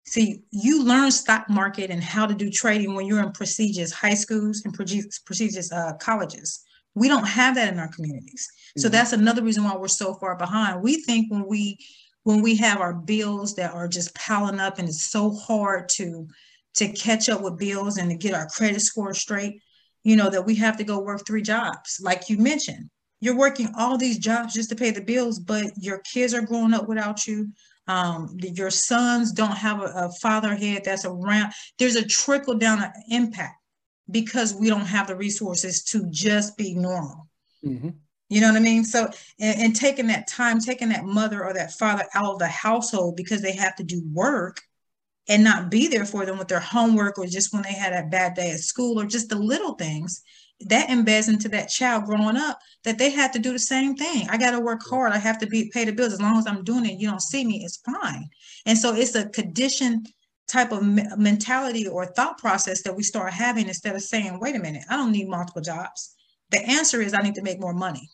See, 0.08 0.44
you 0.52 0.86
learn 0.86 1.12
stock 1.12 1.50
market 1.50 1.92
and 1.92 2.02
how 2.02 2.26
to 2.26 2.34
do 2.34 2.50
trading 2.50 2.96
when 2.96 3.06
you're 3.06 3.22
in 3.22 3.34
prestigious 3.34 3.92
high 3.92 4.14
schools 4.14 4.62
and 4.64 4.74
prestigious 4.74 5.70
uh, 5.70 5.94
colleges. 6.00 6.64
We 6.96 7.10
don't 7.10 7.28
have 7.28 7.56
that 7.56 7.74
in 7.74 7.78
our 7.78 7.90
communities. 7.90 8.48
Mm-hmm. 8.70 8.82
So 8.82 8.90
that's 8.90 9.12
another 9.12 9.44
reason 9.44 9.66
why 9.66 9.76
we're 9.76 9.90
so 9.90 10.14
far 10.14 10.38
behind. 10.38 10.82
We 10.82 11.04
think 11.04 11.30
when 11.30 11.46
we 11.46 11.78
when 12.24 12.42
we 12.42 12.56
have 12.56 12.80
our 12.80 12.94
bills 12.94 13.56
that 13.56 13.74
are 13.74 13.90
just 13.90 14.16
piling 14.16 14.62
up 14.62 14.80
and 14.80 14.88
it's 14.88 15.12
so 15.12 15.32
hard 15.32 15.90
to 15.90 16.28
to 16.76 16.88
catch 16.94 17.28
up 17.28 17.42
with 17.42 17.60
bills 17.60 17.98
and 17.98 18.10
to 18.10 18.16
get 18.16 18.34
our 18.34 18.48
credit 18.48 18.80
score 18.80 19.14
straight, 19.14 19.62
you 20.04 20.16
know, 20.16 20.30
that 20.30 20.46
we 20.46 20.56
have 20.56 20.78
to 20.78 20.86
go 20.86 21.00
work 21.00 21.28
three 21.28 21.42
jobs. 21.42 22.00
Like 22.02 22.30
you 22.30 22.38
mentioned, 22.38 22.90
you're 23.20 23.36
working 23.36 23.74
all 23.78 23.98
these 23.98 24.20
jobs 24.20 24.54
just 24.54 24.70
to 24.70 24.76
pay 24.76 24.92
the 24.92 25.02
bills, 25.02 25.38
but 25.38 25.66
your 25.78 26.00
kids 26.00 26.34
are 26.34 26.42
growing 26.42 26.74
up 26.74 26.88
without 26.88 27.28
you. 27.28 27.52
Um, 27.88 28.36
your 28.40 28.70
sons 28.70 29.32
don't 29.32 29.56
have 29.56 29.82
a, 29.82 29.86
a 29.86 30.12
fatherhead 30.22 30.84
that's 30.84 31.06
around. 31.06 31.54
There's 31.80 31.96
a 31.96 32.06
trickle 32.06 32.56
down 32.56 32.84
impact 33.10 33.56
because 34.10 34.54
we 34.54 34.70
don't 34.70 34.82
have 34.82 35.08
the 35.08 35.16
resources 35.16 35.84
to 35.86 36.06
just 36.10 36.58
be 36.58 36.74
normal. 36.74 37.28
Mm-hmm. 37.64 37.90
You 38.30 38.42
know 38.42 38.48
what 38.48 38.58
I 38.58 38.62
mean? 38.62 38.84
So, 38.84 39.10
and, 39.40 39.62
and, 39.62 39.76
taking 39.76 40.08
that 40.08 40.28
time, 40.28 40.60
taking 40.60 40.90
that 40.90 41.06
mother 41.06 41.46
or 41.46 41.54
that 41.54 41.74
father 41.74 42.04
out 42.14 42.34
of 42.34 42.40
the 42.40 42.48
household 42.48 43.16
because 43.16 43.42
they 43.42 43.54
have 43.54 43.76
to 43.78 43.84
do 43.84 44.02
work 44.12 44.60
and 45.30 45.44
not 45.44 45.72
be 45.72 45.88
there 45.88 46.06
for 46.06 46.26
them 46.26 46.38
with 46.38 46.50
their 46.50 46.60
homework 46.60 47.18
or 47.18 47.26
just 47.26 47.54
when 47.54 47.64
they 47.64 47.74
had 47.74 47.94
a 47.94 48.08
bad 48.08 48.34
day 48.34 48.52
at 48.52 48.60
school 48.60 49.00
or 49.00 49.06
just 49.06 49.30
the 49.30 49.38
little 49.38 49.76
things 49.76 50.24
that 50.62 50.90
embeds 50.90 51.30
into 51.30 51.50
that 51.50 51.70
child 51.70 52.06
growing 52.06 52.38
up 52.38 52.60
that 52.84 52.98
they 52.98 53.12
have 53.12 53.32
to 53.32 53.40
do 53.40 53.52
the 53.52 53.60
same 53.60 53.96
thing. 53.96 54.28
I 54.30 54.38
got 54.38 54.52
to 54.52 54.60
work 54.60 54.82
hard. 54.90 55.12
I 55.12 55.18
have 55.18 55.38
to 55.40 55.48
be 55.48 55.70
pay 55.72 55.86
the 55.86 55.92
bills. 55.92 56.14
As 56.14 56.22
long 56.22 56.38
as 56.38 56.48
I'm 56.48 56.64
doing 56.64 56.86
it, 56.86 57.00
you 57.00 57.10
don't 57.10 57.22
see 57.22 57.46
me, 57.46 57.64
it's 57.64 57.78
fine. 57.78 58.30
And 58.66 58.78
so 58.78 58.96
it's 58.96 59.16
a 59.16 59.30
condition 59.30 60.04
type 60.48 60.72
of 60.72 60.82
mentality 60.82 61.88
or 61.88 62.06
thought 62.06 62.38
process 62.38 62.82
that 62.84 62.96
we 62.96 63.04
start 63.04 63.34
having 63.34 63.68
instead 63.68 63.96
of 63.96 64.02
saying, 64.02 64.40
wait 64.40 64.56
a 64.56 64.60
minute, 64.60 64.84
I 64.90 64.96
don't 64.96 65.12
need 65.12 65.28
multiple 65.28 65.62
jobs. 65.62 66.16
The 66.52 66.66
answer 66.66 67.02
is 67.02 67.14
I 67.14 67.22
need 67.22 67.36
to 67.36 67.44
make 67.44 67.60
more 67.60 67.74
money. 67.74 68.10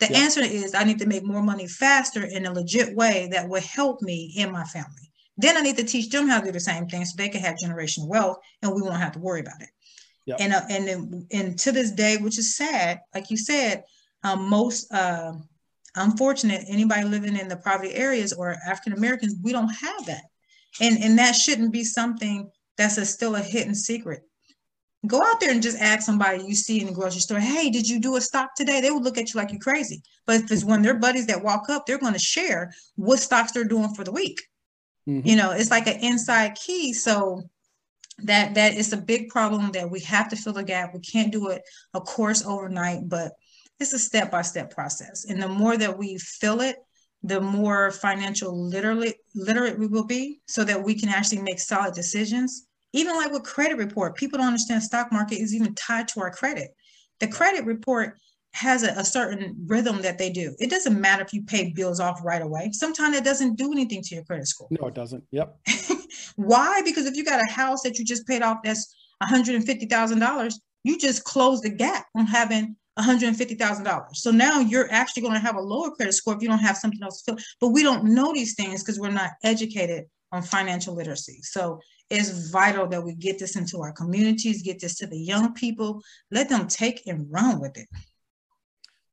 The 0.00 0.08
yeah. 0.10 0.18
answer 0.18 0.40
is 0.40 0.74
I 0.74 0.84
need 0.84 0.98
to 0.98 1.06
make 1.06 1.24
more 1.24 1.42
money 1.42 1.68
faster 1.68 2.24
in 2.24 2.46
a 2.46 2.52
legit 2.52 2.96
way 2.96 3.28
that 3.30 3.48
will 3.48 3.60
help 3.60 4.02
me 4.02 4.34
and 4.38 4.50
my 4.50 4.64
family. 4.64 5.10
Then 5.36 5.56
I 5.56 5.60
need 5.60 5.76
to 5.76 5.84
teach 5.84 6.10
them 6.10 6.28
how 6.28 6.40
to 6.40 6.46
do 6.46 6.52
the 6.52 6.60
same 6.60 6.86
thing 6.86 7.04
so 7.04 7.14
they 7.16 7.28
can 7.28 7.40
have 7.40 7.56
generational 7.62 8.08
wealth 8.08 8.38
and 8.62 8.74
we 8.74 8.82
won't 8.82 9.00
have 9.00 9.12
to 9.12 9.18
worry 9.20 9.40
about 9.40 9.60
it. 9.60 9.68
Yep. 10.26 10.36
And 10.40 10.52
uh, 10.52 10.62
and 10.68 11.26
and 11.32 11.58
to 11.58 11.72
this 11.72 11.90
day, 11.90 12.16
which 12.18 12.38
is 12.38 12.56
sad, 12.56 13.00
like 13.14 13.30
you 13.30 13.36
said, 13.36 13.84
um, 14.22 14.48
most 14.48 14.92
uh, 14.92 15.32
unfortunate 15.96 16.64
anybody 16.68 17.04
living 17.04 17.36
in 17.36 17.48
the 17.48 17.56
poverty 17.56 17.94
areas 17.94 18.32
or 18.32 18.56
African 18.66 18.92
Americans, 18.92 19.36
we 19.42 19.52
don't 19.52 19.68
have 19.68 20.06
that, 20.06 20.22
and 20.80 21.02
and 21.02 21.18
that 21.18 21.32
shouldn't 21.34 21.72
be 21.72 21.84
something 21.84 22.50
that's 22.76 22.98
a, 22.98 23.04
still 23.04 23.36
a 23.36 23.40
hidden 23.40 23.74
secret. 23.74 24.22
Go 25.06 25.22
out 25.22 25.40
there 25.40 25.50
and 25.50 25.62
just 25.62 25.78
ask 25.78 26.02
somebody 26.02 26.44
you 26.44 26.54
see 26.54 26.80
in 26.80 26.86
the 26.86 26.92
grocery 26.92 27.20
store, 27.20 27.40
hey, 27.40 27.70
did 27.70 27.88
you 27.88 27.98
do 27.98 28.16
a 28.16 28.20
stock 28.20 28.54
today? 28.54 28.82
They 28.82 28.90
will 28.90 29.02
look 29.02 29.16
at 29.16 29.32
you 29.32 29.40
like 29.40 29.50
you're 29.50 29.58
crazy. 29.58 30.02
But 30.26 30.42
if 30.42 30.52
it's 30.52 30.62
one 30.62 30.80
of 30.80 30.84
their 30.84 30.98
buddies 30.98 31.26
that 31.28 31.42
walk 31.42 31.70
up, 31.70 31.86
they're 31.86 31.98
going 31.98 32.12
to 32.12 32.18
share 32.18 32.74
what 32.96 33.18
stocks 33.18 33.52
they're 33.52 33.64
doing 33.64 33.94
for 33.94 34.04
the 34.04 34.12
week. 34.12 34.42
Mm-hmm. 35.08 35.26
You 35.26 35.36
know, 35.36 35.52
it's 35.52 35.70
like 35.70 35.86
an 35.86 36.00
inside 36.00 36.54
key. 36.54 36.92
So 36.92 37.42
that 38.24 38.54
that 38.54 38.74
is 38.74 38.92
a 38.92 38.96
big 38.96 39.28
problem 39.28 39.70
that 39.72 39.90
we 39.90 40.00
have 40.00 40.28
to 40.30 40.36
fill 40.36 40.52
the 40.52 40.62
gap. 40.62 40.94
We 40.94 41.00
can't 41.00 41.32
do 41.32 41.48
it, 41.48 41.62
of 41.94 42.04
course, 42.04 42.44
overnight, 42.44 43.08
but 43.08 43.32
it's 43.78 43.92
a 43.92 43.98
step-by-step 43.98 44.70
process. 44.70 45.24
And 45.24 45.42
the 45.42 45.48
more 45.48 45.76
that 45.76 45.96
we 45.96 46.18
fill 46.18 46.60
it, 46.60 46.76
the 47.22 47.40
more 47.40 47.90
financial 47.90 48.68
literate 48.68 49.16
literate 49.34 49.78
we 49.78 49.86
will 49.86 50.06
be 50.06 50.40
so 50.46 50.64
that 50.64 50.82
we 50.82 50.94
can 50.94 51.08
actually 51.08 51.42
make 51.42 51.58
solid 51.58 51.94
decisions. 51.94 52.66
Even 52.92 53.14
like 53.16 53.30
with 53.30 53.44
credit 53.44 53.76
report, 53.76 54.16
people 54.16 54.38
don't 54.38 54.48
understand 54.48 54.82
stock 54.82 55.12
market 55.12 55.38
is 55.38 55.54
even 55.54 55.74
tied 55.74 56.08
to 56.08 56.20
our 56.20 56.30
credit. 56.30 56.70
The 57.20 57.28
credit 57.28 57.64
report 57.64 58.18
has 58.52 58.82
a, 58.82 58.90
a, 58.98 59.04
certain 59.04 59.54
rhythm 59.66 60.02
that 60.02 60.18
they 60.18 60.30
do. 60.30 60.56
It 60.58 60.70
doesn't 60.70 61.00
matter 61.00 61.22
if 61.22 61.32
you 61.32 61.44
pay 61.44 61.72
bills 61.72 62.00
off 62.00 62.20
right 62.24 62.42
away. 62.42 62.70
Sometimes 62.72 63.16
it 63.16 63.22
doesn't 63.22 63.56
do 63.56 63.70
anything 63.70 64.02
to 64.02 64.14
your 64.16 64.24
credit 64.24 64.48
score. 64.48 64.66
No, 64.70 64.88
it 64.88 64.94
doesn't. 64.94 65.22
Yep. 65.30 65.56
Why? 66.36 66.82
Because 66.82 67.06
if 67.06 67.16
you 67.16 67.24
got 67.24 67.40
a 67.40 67.52
house 67.52 67.82
that 67.82 67.98
you 67.98 68.04
just 68.04 68.26
paid 68.26 68.42
off 68.42 68.58
that's 68.64 68.94
$150,000, 69.22 70.54
you 70.84 70.98
just 70.98 71.24
close 71.24 71.60
the 71.60 71.70
gap 71.70 72.06
on 72.16 72.26
having 72.26 72.76
$150,000. 72.98 74.16
So 74.16 74.30
now 74.30 74.60
you're 74.60 74.90
actually 74.90 75.22
going 75.22 75.34
to 75.34 75.40
have 75.40 75.56
a 75.56 75.60
lower 75.60 75.90
credit 75.90 76.12
score 76.12 76.34
if 76.34 76.42
you 76.42 76.48
don't 76.48 76.58
have 76.58 76.76
something 76.76 77.02
else 77.02 77.22
to 77.22 77.32
fill. 77.32 77.44
But 77.60 77.68
we 77.68 77.82
don't 77.82 78.04
know 78.04 78.32
these 78.32 78.54
things 78.54 78.82
because 78.82 78.98
we're 78.98 79.10
not 79.10 79.30
educated 79.44 80.06
on 80.32 80.42
financial 80.42 80.94
literacy. 80.94 81.40
So 81.42 81.80
it's 82.08 82.50
vital 82.50 82.86
that 82.88 83.02
we 83.02 83.14
get 83.14 83.38
this 83.38 83.56
into 83.56 83.80
our 83.80 83.92
communities, 83.92 84.62
get 84.62 84.80
this 84.80 84.96
to 84.96 85.06
the 85.06 85.18
young 85.18 85.54
people, 85.54 86.02
let 86.30 86.48
them 86.48 86.66
take 86.66 87.06
and 87.06 87.26
run 87.30 87.60
with 87.60 87.76
it. 87.76 87.88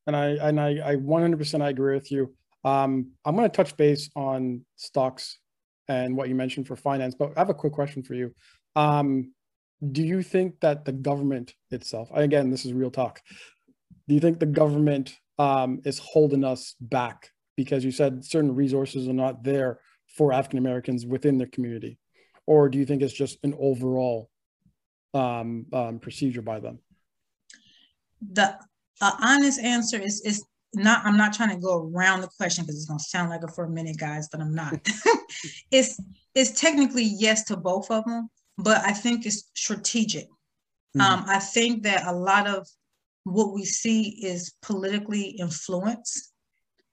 And 0.06 0.16
I 0.16 0.28
and 0.30 0.60
I, 0.60 0.70
I 0.92 0.96
100% 0.96 1.62
I 1.62 1.70
agree 1.70 1.96
with 1.96 2.12
you. 2.12 2.34
Um, 2.64 3.12
I'm 3.26 3.36
going 3.36 3.50
to 3.50 3.56
touch 3.56 3.76
base 3.78 4.10
on 4.16 4.66
stocks 4.76 5.38
and 5.88 6.16
what 6.16 6.30
you 6.30 6.36
mentioned 6.36 6.68
for 6.68 6.76
finance. 6.76 7.16
But 7.16 7.34
I 7.36 7.40
have 7.40 7.50
a 7.50 7.54
quick 7.54 7.74
question 7.74 8.04
for 8.04 8.14
you. 8.14 8.34
Um, 8.76 9.34
do 9.92 10.04
you 10.04 10.24
think 10.24 10.60
that 10.62 10.86
the 10.86 10.92
government 10.92 11.54
itself, 11.72 12.10
again, 12.14 12.50
this 12.50 12.66
is 12.66 12.74
real 12.74 12.92
talk, 12.92 13.22
do 14.08 14.16
you 14.16 14.22
think 14.22 14.40
the 14.40 14.46
government 14.46 15.16
um, 15.38 15.82
is 15.86 16.00
holding 16.00 16.44
us 16.44 16.76
back 16.80 17.30
because 17.56 17.84
you 17.84 17.92
said 17.92 18.26
certain 18.26 18.56
resources 18.56 19.08
are 19.08 19.14
not 19.14 19.44
there 19.44 19.80
for 20.08 20.34
African 20.34 20.60
Americans 20.60 21.06
within 21.06 21.38
their 21.38 21.48
community? 21.48 22.00
Or 22.46 22.70
do 22.70 22.78
you 22.78 22.86
think 22.86 23.02
it's 23.02 23.14
just 23.14 23.38
an 23.44 23.56
overall 23.60 24.30
um, 25.14 25.66
um, 25.74 26.00
procedure 26.00 26.42
by 26.42 26.60
them? 26.60 26.80
The 28.32 28.58
uh, 29.02 29.12
honest 29.22 29.60
answer 29.60 30.00
is, 30.00 30.22
is 30.22 30.46
not 30.74 31.06
i'm 31.06 31.18
not 31.18 31.34
trying 31.34 31.50
to 31.50 31.62
go 31.62 31.90
around 31.94 32.22
the 32.22 32.30
question 32.38 32.64
because 32.64 32.76
it's 32.76 32.86
going 32.86 33.00
to 33.00 33.04
sound 33.04 33.30
like 33.30 33.44
it 33.44 33.52
for 33.52 33.66
a 33.66 33.70
minute 33.70 33.98
guys 33.98 34.28
but 34.32 34.42
i'm 34.42 34.54
not 34.54 34.74
it's 35.72 36.00
it's 36.36 36.60
technically 36.60 37.04
yes 37.04 37.44
to 37.44 37.56
both 37.56 37.90
of 37.90 38.04
them 38.06 38.30
but 38.58 38.78
i 38.86 38.92
think 38.92 39.26
it's 39.26 39.50
strategic 39.54 40.26
mm-hmm. 40.26 41.02
um, 41.02 41.24
i 41.28 41.40
think 41.40 41.84
that 41.84 42.06
a 42.08 42.12
lot 42.12 42.48
of 42.48 42.68
what 43.24 43.54
we 43.54 43.66
see 43.66 44.20
is 44.24 44.54
politically 44.62 45.32
influenced 45.32 46.34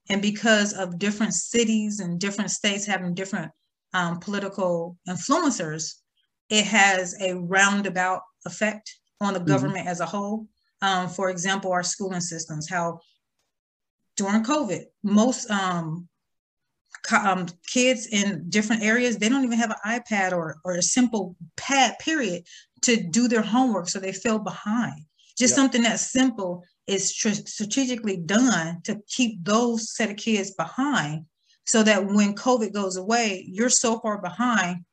and 0.09 0.21
because 0.21 0.73
of 0.73 0.99
different 0.99 1.33
cities 1.33 1.99
and 1.99 2.19
different 2.19 2.51
states 2.51 2.85
having 2.85 3.13
different 3.13 3.51
um, 3.93 4.19
political 4.19 4.97
influencers 5.07 5.95
it 6.49 6.65
has 6.65 7.15
a 7.21 7.33
roundabout 7.33 8.21
effect 8.45 8.95
on 9.21 9.33
the 9.33 9.39
mm-hmm. 9.39 9.49
government 9.49 9.87
as 9.87 9.99
a 9.99 10.05
whole 10.05 10.47
um, 10.81 11.07
for 11.09 11.29
example 11.29 11.71
our 11.71 11.83
schooling 11.83 12.21
systems 12.21 12.69
how 12.69 12.99
during 14.15 14.43
COVID. 14.43 14.83
Most 15.03 15.49
um, 15.49 16.07
um, 17.11 17.47
kids 17.67 18.07
in 18.07 18.49
different 18.49 18.83
areas, 18.83 19.17
they 19.17 19.29
don't 19.29 19.43
even 19.43 19.57
have 19.57 19.71
an 19.71 20.01
iPad 20.01 20.31
or, 20.31 20.57
or 20.63 20.75
a 20.75 20.81
simple 20.81 21.35
pad, 21.55 21.97
period, 21.99 22.43
to 22.81 22.97
do 22.97 23.27
their 23.27 23.41
homework. 23.41 23.89
So 23.89 23.99
they 23.99 24.13
feel 24.13 24.39
behind. 24.39 25.01
Just 25.37 25.51
yep. 25.51 25.55
something 25.55 25.81
that 25.83 25.99
simple 25.99 26.63
is 26.87 27.13
tr- 27.13 27.29
strategically 27.29 28.17
done 28.17 28.81
to 28.83 29.01
keep 29.07 29.43
those 29.43 29.93
set 29.95 30.09
of 30.09 30.17
kids 30.17 30.51
behind 30.51 31.25
so 31.65 31.83
that 31.83 32.05
when 32.05 32.35
COVID 32.35 32.73
goes 32.73 32.95
away, 32.95 33.43
you're 33.47 33.69
so 33.69 33.99
far 33.99 34.21
behind, 34.21 34.85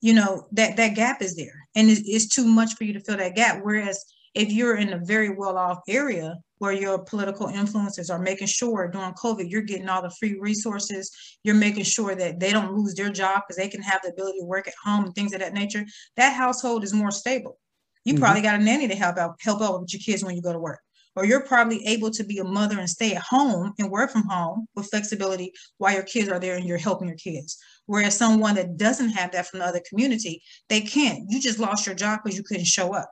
you 0.00 0.14
know, 0.14 0.48
that 0.52 0.76
that 0.76 0.94
gap 0.94 1.22
is 1.22 1.36
there. 1.36 1.68
And 1.74 1.90
it's, 1.90 2.02
it's 2.04 2.28
too 2.28 2.44
much 2.44 2.74
for 2.74 2.84
you 2.84 2.94
to 2.94 3.00
fill 3.00 3.18
that 3.18 3.36
gap. 3.36 3.60
Whereas 3.62 4.04
if 4.38 4.52
you're 4.52 4.76
in 4.76 4.92
a 4.92 4.98
very 4.98 5.30
well-off 5.30 5.80
area 5.88 6.36
where 6.58 6.72
your 6.72 6.96
political 6.98 7.48
influences 7.48 8.08
are 8.08 8.20
making 8.20 8.46
sure 8.46 8.86
during 8.86 9.12
COVID 9.14 9.50
you're 9.50 9.62
getting 9.62 9.88
all 9.88 10.00
the 10.00 10.14
free 10.18 10.38
resources, 10.38 11.10
you're 11.42 11.56
making 11.56 11.82
sure 11.82 12.14
that 12.14 12.38
they 12.38 12.52
don't 12.52 12.72
lose 12.72 12.94
their 12.94 13.10
job 13.10 13.42
because 13.42 13.56
they 13.56 13.68
can 13.68 13.82
have 13.82 14.00
the 14.02 14.10
ability 14.10 14.38
to 14.38 14.44
work 14.44 14.68
at 14.68 14.74
home 14.84 15.04
and 15.04 15.14
things 15.14 15.34
of 15.34 15.40
that 15.40 15.54
nature, 15.54 15.84
that 16.16 16.34
household 16.34 16.84
is 16.84 16.94
more 16.94 17.10
stable. 17.10 17.58
You 18.04 18.14
mm-hmm. 18.14 18.22
probably 18.22 18.42
got 18.42 18.60
a 18.60 18.62
nanny 18.62 18.86
to 18.86 18.94
help 18.94 19.18
out 19.18 19.34
help 19.40 19.60
out 19.60 19.80
with 19.80 19.92
your 19.92 20.00
kids 20.00 20.22
when 20.22 20.36
you 20.36 20.42
go 20.42 20.52
to 20.52 20.58
work. 20.58 20.80
Or 21.16 21.24
you're 21.24 21.44
probably 21.44 21.84
able 21.84 22.12
to 22.12 22.22
be 22.22 22.38
a 22.38 22.44
mother 22.44 22.78
and 22.78 22.88
stay 22.88 23.14
at 23.14 23.22
home 23.22 23.74
and 23.80 23.90
work 23.90 24.12
from 24.12 24.28
home 24.28 24.68
with 24.76 24.88
flexibility 24.88 25.52
while 25.78 25.92
your 25.92 26.04
kids 26.04 26.28
are 26.28 26.38
there 26.38 26.54
and 26.54 26.64
you're 26.64 26.78
helping 26.78 27.08
your 27.08 27.16
kids. 27.16 27.58
Whereas 27.86 28.16
someone 28.16 28.54
that 28.54 28.76
doesn't 28.76 29.10
have 29.10 29.32
that 29.32 29.48
from 29.48 29.58
the 29.58 29.66
other 29.66 29.82
community, 29.88 30.42
they 30.68 30.80
can't. 30.80 31.24
You 31.28 31.40
just 31.40 31.58
lost 31.58 31.86
your 31.86 31.96
job 31.96 32.20
because 32.22 32.38
you 32.38 32.44
couldn't 32.44 32.66
show 32.66 32.94
up. 32.94 33.10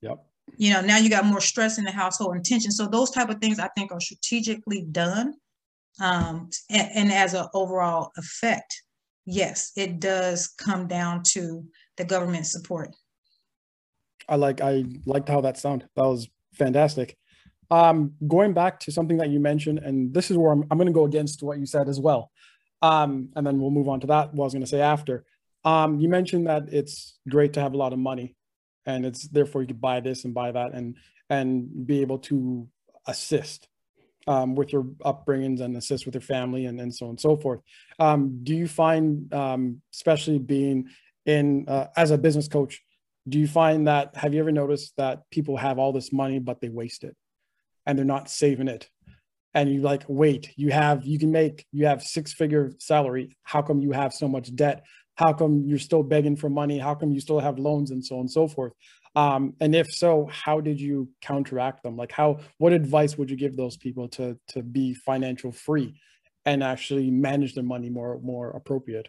Yep 0.00 0.18
you 0.56 0.72
know 0.72 0.80
now 0.80 0.98
you 0.98 1.10
got 1.10 1.24
more 1.24 1.40
stress 1.40 1.78
in 1.78 1.84
the 1.84 1.90
household 1.90 2.34
and 2.34 2.44
tension. 2.44 2.70
So 2.70 2.86
those 2.86 3.10
type 3.10 3.28
of 3.28 3.38
things 3.38 3.58
i 3.58 3.68
think 3.76 3.92
are 3.92 4.00
strategically 4.00 4.82
done 4.82 5.34
um, 6.00 6.50
and, 6.70 6.88
and 6.94 7.12
as 7.12 7.34
an 7.34 7.46
overall 7.54 8.12
effect 8.16 8.82
yes 9.24 9.72
it 9.76 10.00
does 10.00 10.48
come 10.48 10.86
down 10.86 11.22
to 11.22 11.64
the 11.96 12.04
government 12.04 12.46
support. 12.46 12.94
I 14.28 14.36
like 14.36 14.60
i 14.60 14.84
liked 15.06 15.28
how 15.28 15.40
that 15.42 15.58
sounded. 15.58 15.88
That 15.96 16.04
was 16.04 16.28
fantastic. 16.54 17.16
Um, 17.70 18.14
going 18.26 18.54
back 18.54 18.80
to 18.80 18.92
something 18.92 19.18
that 19.18 19.28
you 19.28 19.40
mentioned 19.40 19.80
and 19.80 20.14
this 20.14 20.30
is 20.30 20.38
where 20.38 20.52
i'm, 20.52 20.64
I'm 20.70 20.78
going 20.78 20.86
to 20.86 20.92
go 20.92 21.04
against 21.04 21.42
what 21.42 21.58
you 21.58 21.66
said 21.66 21.88
as 21.88 22.00
well. 22.00 22.30
Um, 22.80 23.30
and 23.34 23.46
then 23.46 23.60
we'll 23.60 23.70
move 23.70 23.88
on 23.88 24.00
to 24.00 24.06
that 24.08 24.32
what 24.32 24.44
i 24.44 24.46
was 24.46 24.54
going 24.54 24.64
to 24.64 24.70
say 24.70 24.80
after. 24.80 25.24
Um, 25.64 25.98
you 25.98 26.08
mentioned 26.08 26.46
that 26.46 26.72
it's 26.72 27.18
great 27.28 27.52
to 27.54 27.60
have 27.60 27.74
a 27.74 27.76
lot 27.76 27.92
of 27.92 27.98
money 27.98 28.36
and 28.88 29.04
it's 29.06 29.28
therefore 29.28 29.60
you 29.60 29.68
could 29.68 29.80
buy 29.80 30.00
this 30.00 30.24
and 30.24 30.34
buy 30.34 30.50
that 30.50 30.72
and 30.72 30.96
and 31.30 31.86
be 31.86 32.00
able 32.00 32.18
to 32.18 32.66
assist 33.06 33.68
um, 34.26 34.54
with 34.54 34.72
your 34.72 34.84
upbringings 35.04 35.60
and 35.60 35.76
assist 35.76 36.06
with 36.06 36.14
your 36.14 36.22
family 36.22 36.66
and, 36.66 36.80
and 36.80 36.94
so 36.94 37.06
on 37.06 37.10
and 37.10 37.20
so 37.20 37.36
forth. 37.36 37.60
Um, 37.98 38.40
do 38.42 38.54
you 38.54 38.66
find, 38.66 39.32
um, 39.32 39.80
especially 39.94 40.38
being 40.38 40.88
in 41.26 41.66
uh, 41.68 41.86
as 41.96 42.10
a 42.10 42.18
business 42.18 42.48
coach, 42.48 42.82
do 43.28 43.38
you 43.38 43.46
find 43.46 43.86
that 43.86 44.16
have 44.16 44.34
you 44.34 44.40
ever 44.40 44.52
noticed 44.52 44.94
that 44.96 45.22
people 45.30 45.56
have 45.58 45.78
all 45.78 45.92
this 45.92 46.12
money 46.12 46.38
but 46.38 46.60
they 46.60 46.70
waste 46.70 47.04
it 47.04 47.14
and 47.86 47.98
they're 47.98 48.04
not 48.06 48.30
saving 48.30 48.68
it? 48.68 48.88
And 49.54 49.70
you 49.70 49.80
like, 49.80 50.04
wait, 50.08 50.52
you 50.56 50.70
have 50.72 51.04
you 51.04 51.18
can 51.18 51.32
make 51.32 51.66
you 51.72 51.86
have 51.86 52.02
six 52.02 52.32
figure 52.32 52.72
salary. 52.78 53.36
How 53.42 53.60
come 53.60 53.80
you 53.80 53.92
have 53.92 54.12
so 54.12 54.28
much 54.28 54.54
debt? 54.54 54.84
How 55.18 55.32
come 55.32 55.64
you're 55.66 55.80
still 55.80 56.04
begging 56.04 56.36
for 56.36 56.48
money? 56.48 56.78
How 56.78 56.94
come 56.94 57.10
you 57.10 57.20
still 57.20 57.40
have 57.40 57.58
loans 57.58 57.90
and 57.90 58.04
so 58.04 58.16
on 58.16 58.20
and 58.22 58.30
so 58.30 58.46
forth? 58.46 58.72
Um, 59.16 59.54
and 59.60 59.74
if 59.74 59.86
so 59.90 60.28
how 60.30 60.60
did 60.60 60.80
you 60.80 61.08
counteract 61.20 61.82
them? 61.82 61.96
Like 61.96 62.12
how 62.12 62.38
what 62.58 62.72
advice 62.72 63.18
would 63.18 63.28
you 63.28 63.36
give 63.36 63.56
those 63.56 63.76
people 63.76 64.08
to 64.10 64.38
to 64.48 64.62
be 64.62 64.94
financial 64.94 65.50
free 65.50 66.00
and 66.46 66.62
actually 66.62 67.10
manage 67.10 67.54
their 67.54 67.64
money 67.64 67.90
more 67.90 68.20
more 68.22 68.50
appropriate? 68.50 69.08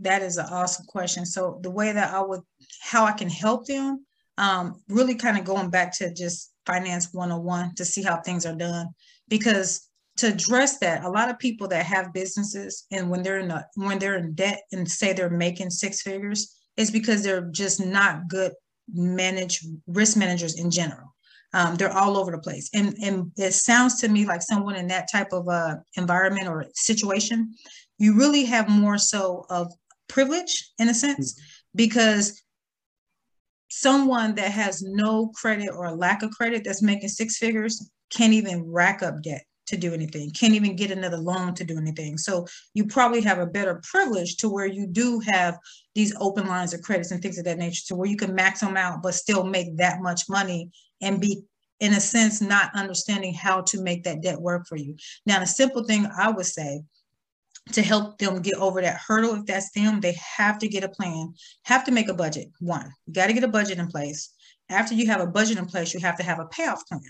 That 0.00 0.22
is 0.22 0.36
an 0.36 0.46
awesome 0.46 0.86
question. 0.86 1.26
So 1.26 1.58
the 1.62 1.70
way 1.70 1.92
that 1.92 2.14
i 2.14 2.20
would 2.20 2.42
how 2.80 3.04
i 3.04 3.12
can 3.12 3.28
help 3.28 3.66
them 3.66 4.06
um, 4.38 4.80
really 4.88 5.14
kind 5.14 5.36
of 5.36 5.44
going 5.44 5.68
back 5.68 5.92
to 5.98 6.14
just 6.14 6.52
finance 6.64 7.12
101 7.12 7.74
to 7.74 7.84
see 7.84 8.02
how 8.02 8.20
things 8.20 8.46
are 8.46 8.54
done. 8.54 8.88
Because 9.28 9.88
to 10.18 10.28
address 10.28 10.78
that, 10.78 11.04
a 11.04 11.10
lot 11.10 11.30
of 11.30 11.38
people 11.38 11.68
that 11.68 11.86
have 11.86 12.12
businesses 12.12 12.86
and 12.90 13.08
when 13.08 13.22
they're 13.22 13.40
in 13.40 13.50
a, 13.50 13.64
when 13.74 13.98
they're 13.98 14.16
in 14.16 14.34
debt 14.34 14.62
and 14.72 14.90
say 14.90 15.12
they're 15.12 15.30
making 15.30 15.70
six 15.70 16.02
figures, 16.02 16.58
is 16.76 16.90
because 16.90 17.22
they're 17.22 17.48
just 17.50 17.84
not 17.84 18.28
good 18.28 18.52
manage 18.92 19.64
risk 19.86 20.16
managers 20.16 20.58
in 20.58 20.70
general. 20.70 21.14
Um, 21.54 21.76
they're 21.76 21.92
all 21.92 22.16
over 22.16 22.30
the 22.30 22.38
place, 22.38 22.70
and 22.72 22.94
and 23.02 23.30
it 23.36 23.52
sounds 23.52 24.00
to 24.00 24.08
me 24.08 24.24
like 24.24 24.42
someone 24.42 24.74
in 24.74 24.86
that 24.88 25.10
type 25.12 25.32
of 25.32 25.48
uh, 25.48 25.76
environment 25.96 26.48
or 26.48 26.64
situation, 26.74 27.54
you 27.98 28.16
really 28.16 28.44
have 28.44 28.68
more 28.68 28.96
so 28.96 29.44
of 29.50 29.70
privilege 30.08 30.70
in 30.78 30.88
a 30.88 30.94
sense, 30.94 31.34
mm-hmm. 31.34 31.76
because 31.76 32.42
someone 33.68 34.34
that 34.34 34.50
has 34.50 34.82
no 34.82 35.28
credit 35.28 35.70
or 35.70 35.86
a 35.86 35.94
lack 35.94 36.22
of 36.22 36.30
credit 36.30 36.62
that's 36.64 36.82
making 36.82 37.08
six 37.08 37.38
figures 37.38 37.90
can't 38.10 38.34
even 38.34 38.70
rack 38.70 39.02
up 39.02 39.22
debt 39.22 39.42
to 39.72 39.78
do 39.78 39.92
anything, 39.92 40.30
can't 40.30 40.54
even 40.54 40.76
get 40.76 40.90
another 40.90 41.16
loan 41.16 41.54
to 41.54 41.64
do 41.64 41.76
anything. 41.76 42.16
So 42.16 42.46
you 42.74 42.86
probably 42.86 43.20
have 43.22 43.38
a 43.38 43.46
better 43.46 43.80
privilege 43.82 44.36
to 44.36 44.48
where 44.48 44.66
you 44.66 44.86
do 44.86 45.20
have 45.32 45.58
these 45.94 46.14
open 46.20 46.46
lines 46.46 46.72
of 46.72 46.82
credits 46.82 47.10
and 47.10 47.20
things 47.20 47.38
of 47.38 47.44
that 47.46 47.58
nature 47.58 47.82
to 47.88 47.96
where 47.96 48.08
you 48.08 48.16
can 48.16 48.34
max 48.34 48.60
them 48.60 48.76
out, 48.76 49.02
but 49.02 49.14
still 49.14 49.44
make 49.44 49.76
that 49.78 50.00
much 50.00 50.22
money 50.28 50.70
and 51.00 51.20
be 51.20 51.42
in 51.80 51.94
a 51.94 52.00
sense 52.00 52.40
not 52.40 52.70
understanding 52.76 53.34
how 53.34 53.60
to 53.62 53.82
make 53.82 54.04
that 54.04 54.22
debt 54.22 54.40
work 54.40 54.66
for 54.68 54.76
you. 54.76 54.94
Now, 55.26 55.40
the 55.40 55.46
simple 55.46 55.82
thing 55.82 56.06
I 56.16 56.30
would 56.30 56.46
say 56.46 56.82
to 57.72 57.82
help 57.82 58.18
them 58.18 58.42
get 58.42 58.54
over 58.54 58.80
that 58.80 59.00
hurdle, 59.06 59.34
if 59.34 59.46
that's 59.46 59.72
them, 59.72 60.00
they 60.00 60.16
have 60.36 60.58
to 60.60 60.68
get 60.68 60.84
a 60.84 60.88
plan, 60.88 61.34
have 61.64 61.84
to 61.84 61.90
make 61.90 62.08
a 62.08 62.14
budget. 62.14 62.48
One, 62.60 62.92
you 63.06 63.12
got 63.12 63.26
to 63.26 63.32
get 63.32 63.44
a 63.44 63.48
budget 63.48 63.78
in 63.78 63.88
place. 63.88 64.30
After 64.68 64.94
you 64.94 65.06
have 65.06 65.20
a 65.20 65.26
budget 65.26 65.58
in 65.58 65.66
place, 65.66 65.92
you 65.92 66.00
have 66.00 66.16
to 66.18 66.22
have 66.22 66.38
a 66.38 66.46
payoff 66.46 66.86
plan. 66.86 67.00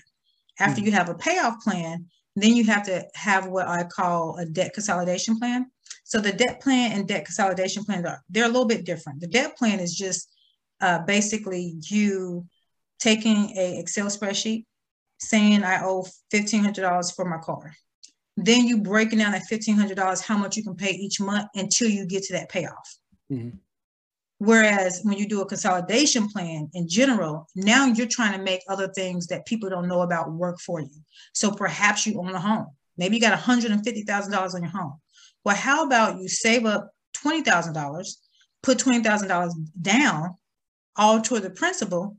After 0.58 0.80
mm-hmm. 0.80 0.86
you 0.86 0.92
have 0.92 1.08
a 1.08 1.14
payoff 1.14 1.60
plan, 1.62 2.06
then 2.36 2.56
you 2.56 2.64
have 2.64 2.84
to 2.84 3.04
have 3.14 3.46
what 3.46 3.68
I 3.68 3.84
call 3.84 4.36
a 4.38 4.46
debt 4.46 4.72
consolidation 4.74 5.38
plan. 5.38 5.66
So 6.04 6.20
the 6.20 6.32
debt 6.32 6.60
plan 6.60 6.92
and 6.92 7.06
debt 7.06 7.24
consolidation 7.24 7.84
plan 7.84 8.06
are 8.06 8.22
they're 8.28 8.44
a 8.44 8.48
little 8.48 8.66
bit 8.66 8.84
different. 8.84 9.20
The 9.20 9.26
debt 9.28 9.56
plan 9.56 9.80
is 9.80 9.94
just 9.94 10.30
uh, 10.80 11.00
basically 11.00 11.76
you 11.88 12.46
taking 12.98 13.56
a 13.56 13.78
Excel 13.78 14.06
spreadsheet, 14.06 14.64
saying 15.18 15.62
I 15.62 15.82
owe 15.82 16.06
fifteen 16.30 16.62
hundred 16.62 16.82
dollars 16.82 17.10
for 17.10 17.24
my 17.24 17.38
car. 17.38 17.72
Then 18.36 18.66
you 18.66 18.78
breaking 18.78 19.18
down 19.18 19.32
that 19.32 19.42
fifteen 19.44 19.76
hundred 19.76 19.96
dollars 19.96 20.20
how 20.20 20.38
much 20.38 20.56
you 20.56 20.62
can 20.62 20.74
pay 20.74 20.90
each 20.90 21.20
month 21.20 21.48
until 21.54 21.88
you 21.88 22.06
get 22.06 22.24
to 22.24 22.32
that 22.34 22.48
payoff. 22.48 22.98
Mm-hmm. 23.30 23.56
Whereas 24.44 25.02
when 25.04 25.16
you 25.16 25.28
do 25.28 25.40
a 25.40 25.46
consolidation 25.46 26.28
plan 26.28 26.68
in 26.74 26.88
general, 26.88 27.46
now 27.54 27.86
you're 27.86 28.08
trying 28.08 28.36
to 28.36 28.42
make 28.42 28.60
other 28.68 28.88
things 28.88 29.28
that 29.28 29.46
people 29.46 29.70
don't 29.70 29.86
know 29.86 30.00
about 30.02 30.32
work 30.32 30.58
for 30.58 30.80
you. 30.80 30.90
So 31.32 31.52
perhaps 31.52 32.08
you 32.08 32.18
own 32.18 32.34
a 32.34 32.40
home. 32.40 32.66
Maybe 32.98 33.14
you 33.14 33.22
got 33.22 33.38
$150,000 33.38 34.54
on 34.54 34.62
your 34.62 34.72
home. 34.72 34.94
Well, 35.44 35.54
how 35.54 35.86
about 35.86 36.18
you 36.18 36.28
save 36.28 36.66
up 36.66 36.90
$20,000, 37.24 38.08
put 38.64 38.78
$20,000 38.78 39.52
down 39.80 40.34
all 40.96 41.20
toward 41.20 41.44
the 41.44 41.50
principal 41.50 42.16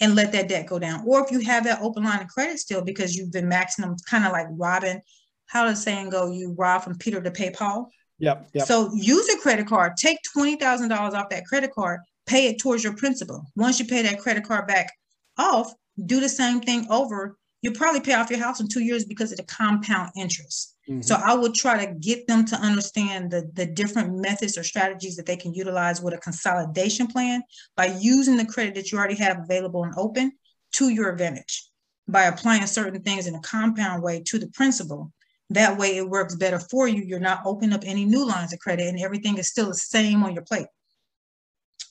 and 0.00 0.14
let 0.14 0.32
that 0.32 0.50
debt 0.50 0.66
go 0.66 0.78
down. 0.78 1.02
Or 1.06 1.24
if 1.24 1.30
you 1.30 1.40
have 1.40 1.64
that 1.64 1.80
open 1.80 2.04
line 2.04 2.20
of 2.20 2.28
credit 2.28 2.58
still 2.58 2.82
because 2.82 3.16
you've 3.16 3.32
been 3.32 3.48
maxing 3.48 3.78
them 3.78 3.96
kind 4.10 4.26
of 4.26 4.32
like 4.32 4.48
robbing, 4.50 5.00
how 5.46 5.64
does 5.64 5.82
saying 5.82 6.10
go, 6.10 6.30
you 6.30 6.54
rob 6.58 6.82
from 6.82 6.98
Peter 6.98 7.22
to 7.22 7.30
pay 7.30 7.48
Paul? 7.48 7.88
Yep, 8.24 8.48
yep. 8.54 8.66
So 8.66 8.90
use 8.94 9.28
a 9.28 9.38
credit 9.38 9.66
card. 9.66 9.96
Take 9.96 10.18
twenty 10.32 10.56
thousand 10.56 10.88
dollars 10.88 11.14
off 11.14 11.28
that 11.30 11.44
credit 11.46 11.72
card. 11.72 12.00
Pay 12.26 12.48
it 12.48 12.58
towards 12.58 12.82
your 12.82 12.96
principal. 12.96 13.44
Once 13.54 13.78
you 13.78 13.86
pay 13.86 14.02
that 14.02 14.20
credit 14.20 14.44
card 14.44 14.66
back 14.66 14.90
off, 15.36 15.72
do 16.06 16.20
the 16.20 16.28
same 16.28 16.60
thing 16.60 16.86
over. 16.90 17.36
You'll 17.60 17.74
probably 17.74 18.00
pay 18.00 18.14
off 18.14 18.30
your 18.30 18.40
house 18.40 18.60
in 18.60 18.68
two 18.68 18.82
years 18.82 19.04
because 19.04 19.30
of 19.32 19.38
the 19.38 19.44
compound 19.44 20.10
interest. 20.16 20.76
Mm-hmm. 20.88 21.00
So 21.00 21.14
I 21.14 21.34
would 21.34 21.54
try 21.54 21.84
to 21.84 21.94
get 21.94 22.26
them 22.26 22.44
to 22.46 22.56
understand 22.56 23.30
the, 23.30 23.50
the 23.54 23.64
different 23.64 24.18
methods 24.18 24.58
or 24.58 24.62
strategies 24.62 25.16
that 25.16 25.24
they 25.24 25.36
can 25.36 25.54
utilize 25.54 26.02
with 26.02 26.12
a 26.12 26.18
consolidation 26.18 27.06
plan 27.06 27.42
by 27.74 27.86
using 27.86 28.36
the 28.36 28.44
credit 28.44 28.74
that 28.74 28.92
you 28.92 28.98
already 28.98 29.14
have 29.16 29.38
available 29.38 29.84
and 29.84 29.94
open 29.96 30.32
to 30.72 30.90
your 30.90 31.10
advantage 31.10 31.70
by 32.06 32.24
applying 32.24 32.66
certain 32.66 33.02
things 33.02 33.26
in 33.26 33.34
a 33.34 33.40
compound 33.40 34.02
way 34.02 34.22
to 34.26 34.38
the 34.38 34.48
principal 34.48 35.10
that 35.50 35.78
way 35.78 35.96
it 35.96 36.08
works 36.08 36.34
better 36.34 36.58
for 36.58 36.88
you. 36.88 37.02
You're 37.02 37.20
not 37.20 37.42
opening 37.44 37.74
up 37.74 37.82
any 37.84 38.04
new 38.04 38.26
lines 38.26 38.52
of 38.52 38.58
credit 38.60 38.88
and 38.88 38.98
everything 38.98 39.38
is 39.38 39.48
still 39.48 39.68
the 39.68 39.74
same 39.74 40.22
on 40.22 40.34
your 40.34 40.44
plate. 40.44 40.66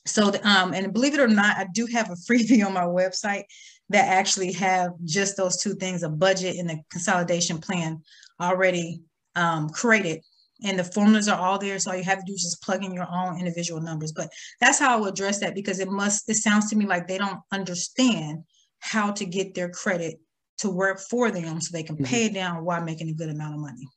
So, 0.06 0.34
um, 0.44 0.74
and 0.74 0.92
believe 0.92 1.13
it 1.13 1.20
or 1.20 1.28
not, 1.28 1.58
I 1.58 1.68
do 1.74 1.86
have 1.88 2.10
a 2.10 2.13
freebie 2.30 2.66
on 2.66 2.74
my 2.74 2.82
website 2.82 3.44
that 3.89 4.08
actually 4.08 4.52
have 4.54 4.92
just 5.06 5.38
those 5.38 5.62
two 5.62 5.76
things, 5.76 6.04
a 6.04 6.10
budget 6.10 6.58
and 6.58 6.72
a 6.72 6.84
consolidation 6.89 7.60
plan 7.60 8.02
already 8.42 9.02
um, 9.36 9.70
created. 9.70 10.22
And 10.66 10.80
the 10.80 10.84
formulas 10.84 11.28
are 11.28 11.39
all 11.39 11.60
there. 11.60 11.78
So 11.80 11.92
all 11.92 11.98
you 11.98 12.04
have 12.04 12.20
to 12.20 12.26
do 12.26 12.34
is 12.34 12.44
just 12.44 12.63
plug 12.63 12.84
in 12.84 12.94
your 12.94 13.08
own 13.12 13.38
individual 13.38 13.82
numbers. 13.82 14.13
But 14.13 14.30
that's 14.62 14.80
how 14.80 14.94
I 14.94 15.00
will 15.00 15.08
address 15.08 15.39
that 15.39 15.56
because 15.56 15.80
it 15.80 15.89
must, 15.89 16.30
it 16.30 16.36
sounds 16.36 16.70
to 16.70 16.76
me 16.76 16.86
like 16.86 17.08
they 17.08 17.18
don't 17.18 17.42
understand 17.52 18.44
how 18.80 19.12
to 19.12 19.26
get 19.26 19.54
their 19.54 19.70
credit 19.70 20.20
to 20.63 20.69
work 20.69 20.99
for 20.99 21.32
them 21.32 21.62
so 21.62 21.69
they 21.71 21.84
can 21.84 21.95
mm-hmm. 21.95 22.06
pay 22.06 22.26
it 22.26 22.34
down 22.34 22.65
while 22.65 22.84
making 22.84 23.10
a 23.10 23.13
good 23.13 23.30
amount 23.30 23.54
of 23.54 23.62
money. 23.62 23.88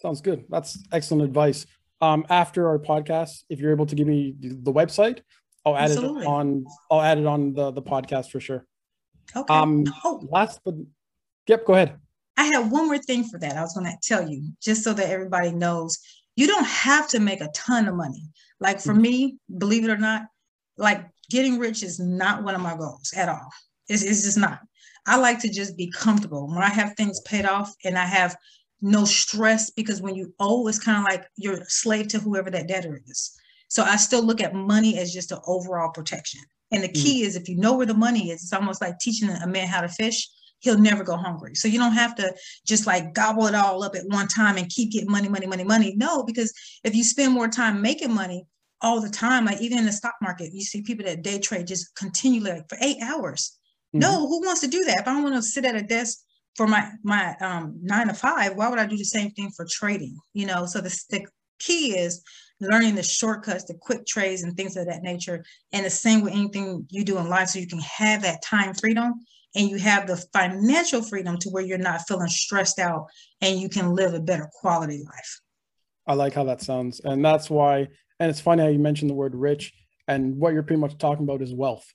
Sounds 0.00 0.20
good. 0.20 0.44
That's 0.48 0.78
excellent 0.92 1.24
advice. 1.24 1.66
Um, 2.00 2.24
after 2.30 2.68
our 2.68 2.78
podcast, 2.78 3.44
if 3.48 3.60
you're 3.60 3.70
able 3.70 3.86
to 3.86 3.94
give 3.94 4.06
me 4.06 4.34
the 4.38 4.72
website, 4.72 5.20
I'll 5.64 5.76
add 5.76 5.90
Absolutely. 5.90 6.22
it 6.22 6.26
on. 6.26 6.64
I'll 6.90 7.02
add 7.02 7.18
it 7.18 7.26
on 7.26 7.54
the 7.54 7.70
the 7.70 7.82
podcast 7.82 8.30
for 8.30 8.40
sure. 8.40 8.66
Okay. 9.36 9.54
Um, 9.54 9.84
oh. 10.04 10.20
last 10.28 10.60
but 10.64 10.74
yep, 11.46 11.64
go 11.64 11.74
ahead. 11.74 11.98
I 12.36 12.50
have 12.54 12.72
one 12.72 12.86
more 12.86 12.98
thing 12.98 13.24
for 13.24 13.38
that. 13.38 13.56
I 13.56 13.60
was 13.60 13.74
going 13.74 13.86
to 13.86 13.96
tell 14.02 14.28
you 14.28 14.50
just 14.60 14.82
so 14.82 14.92
that 14.94 15.10
everybody 15.10 15.52
knows. 15.52 15.98
You 16.34 16.46
don't 16.46 16.66
have 16.66 17.08
to 17.10 17.20
make 17.20 17.40
a 17.40 17.50
ton 17.54 17.86
of 17.86 17.94
money. 17.94 18.24
Like 18.58 18.80
for 18.80 18.92
mm-hmm. 18.92 19.02
me, 19.02 19.36
believe 19.58 19.84
it 19.84 19.90
or 19.90 19.98
not, 19.98 20.22
like 20.76 21.06
getting 21.30 21.58
rich 21.58 21.82
is 21.82 22.00
not 22.00 22.42
one 22.42 22.54
of 22.54 22.60
my 22.60 22.76
goals 22.76 23.12
at 23.16 23.28
all. 23.28 23.48
It's, 23.88 24.02
it's 24.02 24.22
just 24.22 24.38
not. 24.38 24.60
I 25.06 25.18
like 25.18 25.40
to 25.40 25.48
just 25.48 25.76
be 25.76 25.90
comfortable 25.90 26.48
when 26.48 26.62
I 26.62 26.68
have 26.68 26.94
things 26.94 27.20
paid 27.20 27.44
off 27.44 27.74
and 27.84 27.98
I 27.98 28.06
have 28.06 28.36
no 28.80 29.04
stress 29.04 29.70
because 29.70 30.02
when 30.02 30.14
you 30.14 30.34
owe, 30.38 30.66
it's 30.68 30.78
kind 30.78 30.98
of 30.98 31.04
like 31.04 31.26
you're 31.36 31.60
a 31.60 31.70
slave 31.70 32.08
to 32.08 32.18
whoever 32.18 32.50
that 32.50 32.68
debtor 32.68 33.00
is. 33.06 33.32
So 33.68 33.84
I 33.84 33.96
still 33.96 34.22
look 34.22 34.40
at 34.40 34.54
money 34.54 34.98
as 34.98 35.12
just 35.12 35.32
an 35.32 35.38
overall 35.46 35.90
protection. 35.90 36.40
And 36.72 36.82
the 36.82 36.88
mm. 36.88 36.94
key 36.94 37.22
mm. 37.22 37.26
is 37.26 37.36
if 37.36 37.48
you 37.48 37.56
know 37.56 37.74
where 37.74 37.86
the 37.86 37.94
money 37.94 38.30
is, 38.30 38.42
it's 38.42 38.52
almost 38.52 38.80
like 38.80 38.98
teaching 38.98 39.30
a 39.30 39.46
man 39.46 39.68
how 39.68 39.80
to 39.80 39.88
fish. 39.88 40.28
He'll 40.58 40.78
never 40.78 41.02
go 41.02 41.16
hungry. 41.16 41.54
So 41.54 41.68
you 41.68 41.78
don't 41.78 41.92
have 41.92 42.14
to 42.16 42.34
just 42.66 42.86
like 42.86 43.14
gobble 43.14 43.46
it 43.46 43.54
all 43.54 43.82
up 43.82 43.96
at 43.96 44.06
one 44.06 44.28
time 44.28 44.56
and 44.56 44.68
keep 44.68 44.92
getting 44.92 45.10
money, 45.10 45.28
money, 45.28 45.46
money, 45.46 45.64
money. 45.64 45.94
No, 45.96 46.22
because 46.22 46.52
if 46.84 46.94
you 46.94 47.02
spend 47.02 47.32
more 47.32 47.48
time 47.48 47.82
making 47.82 48.12
money 48.12 48.46
all 48.80 49.00
the 49.00 49.10
time, 49.10 49.44
like 49.44 49.60
even 49.60 49.78
in 49.78 49.86
the 49.86 49.92
stock 49.92 50.14
market, 50.20 50.52
you 50.52 50.62
see 50.62 50.82
people 50.82 51.04
that 51.06 51.22
day 51.22 51.40
trade 51.40 51.66
just 51.66 51.94
continually 51.96 52.52
like 52.52 52.68
for 52.68 52.78
eight 52.80 52.98
hours. 53.02 53.58
Mm-hmm. 53.94 54.00
No, 54.00 54.26
who 54.26 54.40
wants 54.40 54.60
to 54.62 54.68
do 54.68 54.84
that? 54.84 55.00
If 55.00 55.08
I 55.08 55.12
don't 55.12 55.22
want 55.22 55.36
to 55.36 55.42
sit 55.42 55.64
at 55.64 55.76
a 55.76 55.82
desk 55.82 56.18
for 56.56 56.66
my 56.66 56.90
my 57.02 57.34
um, 57.40 57.78
nine 57.82 58.08
to 58.08 58.14
five, 58.14 58.54
why 58.54 58.68
would 58.68 58.78
I 58.78 58.86
do 58.86 58.96
the 58.96 59.04
same 59.04 59.30
thing 59.32 59.50
for 59.50 59.66
trading? 59.70 60.18
You 60.34 60.46
know, 60.46 60.66
so 60.66 60.80
the, 60.80 61.04
the 61.10 61.26
key 61.58 61.96
is 61.96 62.22
learning 62.60 62.94
the 62.94 63.02
shortcuts, 63.02 63.64
the 63.64 63.74
quick 63.74 64.06
trades, 64.06 64.42
and 64.42 64.56
things 64.56 64.76
of 64.76 64.86
that 64.86 65.02
nature. 65.02 65.44
And 65.72 65.84
the 65.84 65.90
same 65.90 66.22
with 66.22 66.32
anything 66.32 66.86
you 66.90 67.04
do 67.04 67.18
in 67.18 67.28
life, 67.28 67.48
so 67.48 67.58
you 67.58 67.66
can 67.66 67.80
have 67.80 68.22
that 68.22 68.42
time 68.42 68.74
freedom 68.74 69.14
and 69.54 69.68
you 69.68 69.76
have 69.78 70.06
the 70.06 70.16
financial 70.32 71.02
freedom 71.02 71.36
to 71.38 71.50
where 71.50 71.62
you're 71.62 71.78
not 71.78 72.02
feeling 72.08 72.28
stressed 72.28 72.78
out 72.78 73.06
and 73.40 73.60
you 73.60 73.68
can 73.68 73.94
live 73.94 74.14
a 74.14 74.20
better 74.20 74.48
quality 74.60 74.98
life. 75.04 75.40
I 76.06 76.14
like 76.14 76.32
how 76.32 76.44
that 76.44 76.62
sounds. 76.62 77.00
And 77.04 77.24
that's 77.24 77.50
why, 77.50 77.88
and 78.18 78.30
it's 78.30 78.40
funny 78.40 78.62
how 78.62 78.68
you 78.68 78.78
mentioned 78.78 79.10
the 79.10 79.14
word 79.14 79.34
rich, 79.34 79.72
and 80.08 80.36
what 80.36 80.52
you're 80.52 80.62
pretty 80.62 80.80
much 80.80 80.98
talking 80.98 81.24
about 81.24 81.42
is 81.42 81.54
wealth. 81.54 81.86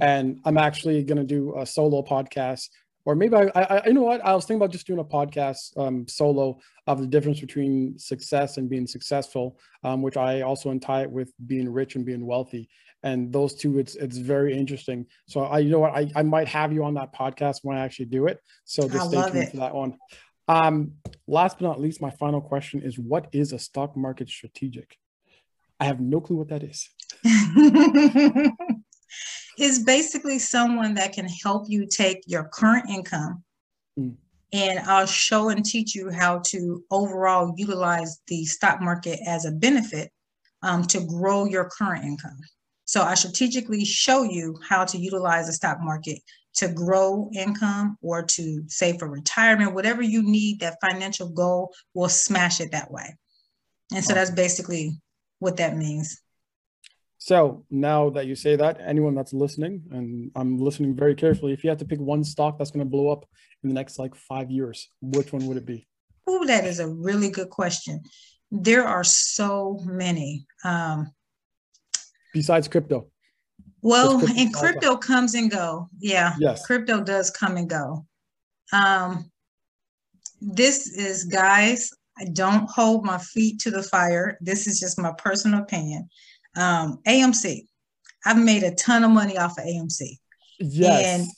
And 0.00 0.40
I'm 0.44 0.58
actually 0.58 1.02
going 1.04 1.18
to 1.18 1.24
do 1.24 1.56
a 1.58 1.66
solo 1.66 2.02
podcast 2.02 2.68
or 3.04 3.14
maybe 3.14 3.34
I, 3.34 3.50
I, 3.54 3.86
you 3.86 3.94
know 3.94 4.02
what 4.02 4.24
I 4.24 4.34
was 4.34 4.44
thinking 4.44 4.60
about 4.62 4.72
just 4.72 4.86
doing 4.86 4.98
a 4.98 5.04
podcast 5.04 5.76
um, 5.78 6.06
solo 6.06 6.60
of 6.86 7.00
the 7.00 7.06
difference 7.06 7.40
between 7.40 7.98
success 7.98 8.56
and 8.56 8.68
being 8.68 8.86
successful, 8.86 9.58
um, 9.84 10.02
which 10.02 10.16
I 10.16 10.42
also 10.42 10.70
untie 10.70 11.02
it 11.02 11.10
with 11.10 11.32
being 11.46 11.72
rich 11.72 11.94
and 11.94 12.04
being 12.04 12.26
wealthy, 12.26 12.68
and 13.02 13.32
those 13.32 13.54
two 13.54 13.78
it's 13.78 13.94
it's 13.96 14.18
very 14.18 14.56
interesting. 14.56 15.06
So 15.26 15.40
I 15.40 15.60
you 15.60 15.70
know 15.70 15.78
what 15.78 15.94
I, 15.94 16.10
I 16.14 16.22
might 16.22 16.48
have 16.48 16.72
you 16.72 16.84
on 16.84 16.94
that 16.94 17.14
podcast 17.14 17.60
when 17.62 17.76
I 17.76 17.84
actually 17.84 18.06
do 18.06 18.26
it. 18.26 18.38
So 18.64 18.88
just 18.88 19.10
stay 19.10 19.22
tuned 19.22 19.44
it. 19.44 19.50
for 19.50 19.56
that 19.58 19.74
one. 19.74 19.96
Um, 20.48 20.92
last 21.26 21.58
but 21.58 21.66
not 21.66 21.80
least, 21.80 22.02
my 22.02 22.10
final 22.10 22.40
question 22.40 22.82
is: 22.82 22.98
What 22.98 23.28
is 23.32 23.52
a 23.52 23.58
stock 23.58 23.96
market 23.96 24.28
strategic? 24.28 24.98
I 25.78 25.86
have 25.86 26.00
no 26.00 26.20
clue 26.20 26.36
what 26.36 26.48
that 26.48 26.62
is. 26.62 26.90
is 29.58 29.84
basically 29.84 30.38
someone 30.38 30.94
that 30.94 31.12
can 31.12 31.26
help 31.26 31.68
you 31.68 31.86
take 31.86 32.22
your 32.26 32.44
current 32.44 32.88
income 32.88 33.42
mm. 33.98 34.14
and 34.52 34.78
I'll 34.80 35.06
show 35.06 35.48
and 35.48 35.64
teach 35.64 35.94
you 35.94 36.10
how 36.10 36.40
to 36.46 36.84
overall 36.90 37.54
utilize 37.56 38.20
the 38.26 38.44
stock 38.44 38.80
market 38.80 39.18
as 39.26 39.44
a 39.44 39.52
benefit 39.52 40.10
um, 40.62 40.84
to 40.84 41.00
grow 41.00 41.46
your 41.46 41.68
current 41.70 42.04
income. 42.04 42.38
So 42.84 43.02
I 43.02 43.14
strategically 43.14 43.84
show 43.84 44.22
you 44.24 44.58
how 44.68 44.84
to 44.84 44.98
utilize 44.98 45.46
the 45.46 45.52
stock 45.52 45.78
market 45.80 46.18
to 46.56 46.68
grow 46.68 47.30
income 47.32 47.96
or 48.02 48.22
to 48.22 48.64
save 48.66 48.98
for 48.98 49.08
retirement, 49.08 49.74
whatever 49.74 50.02
you 50.02 50.22
need, 50.22 50.60
that 50.60 50.78
financial 50.80 51.28
goal 51.28 51.72
will 51.94 52.08
smash 52.08 52.60
it 52.60 52.72
that 52.72 52.90
way. 52.90 53.16
And 53.94 54.04
so 54.04 54.14
that's 54.14 54.30
basically 54.30 55.00
what 55.38 55.56
that 55.58 55.76
means. 55.76 56.20
So 57.22 57.66
now 57.70 58.08
that 58.10 58.26
you 58.26 58.34
say 58.34 58.56
that, 58.56 58.80
anyone 58.80 59.14
that's 59.14 59.34
listening, 59.34 59.82
and 59.90 60.30
I'm 60.34 60.56
listening 60.56 60.96
very 60.96 61.14
carefully, 61.14 61.52
if 61.52 61.62
you 61.62 61.68
had 61.68 61.78
to 61.80 61.84
pick 61.84 62.00
one 62.00 62.24
stock 62.24 62.56
that's 62.56 62.70
going 62.70 62.84
to 62.84 62.90
blow 62.90 63.12
up 63.12 63.26
in 63.62 63.68
the 63.68 63.74
next 63.74 63.98
like 63.98 64.14
five 64.14 64.50
years, 64.50 64.88
which 65.02 65.30
one 65.30 65.46
would 65.46 65.58
it 65.58 65.66
be? 65.66 65.86
Oh, 66.26 66.46
that 66.46 66.64
is 66.64 66.80
a 66.80 66.88
really 66.88 67.30
good 67.30 67.50
question. 67.50 68.02
There 68.50 68.86
are 68.86 69.04
so 69.04 69.78
many. 69.84 70.46
Um, 70.64 71.12
Besides 72.32 72.68
crypto. 72.68 73.08
Well, 73.82 74.18
crypto 74.18 74.40
and 74.40 74.54
crypto 74.54 74.96
comes 74.96 75.34
and 75.34 75.50
go. 75.50 75.88
Yeah. 75.98 76.34
Yes. 76.38 76.64
Crypto 76.64 77.02
does 77.02 77.30
come 77.30 77.58
and 77.58 77.68
go. 77.68 78.06
Um, 78.72 79.30
this 80.40 80.88
is, 80.88 81.24
guys, 81.24 81.90
I 82.18 82.24
don't 82.32 82.68
hold 82.70 83.04
my 83.04 83.18
feet 83.18 83.58
to 83.60 83.70
the 83.70 83.82
fire. 83.82 84.38
This 84.40 84.66
is 84.66 84.80
just 84.80 84.98
my 84.98 85.12
personal 85.18 85.60
opinion. 85.60 86.08
Um, 86.56 86.98
AMC. 87.06 87.66
I've 88.24 88.38
made 88.38 88.62
a 88.62 88.74
ton 88.74 89.04
of 89.04 89.10
money 89.10 89.38
off 89.38 89.58
of 89.58 89.64
AMC. 89.64 90.18
Yes. 90.58 91.20
And 91.20 91.28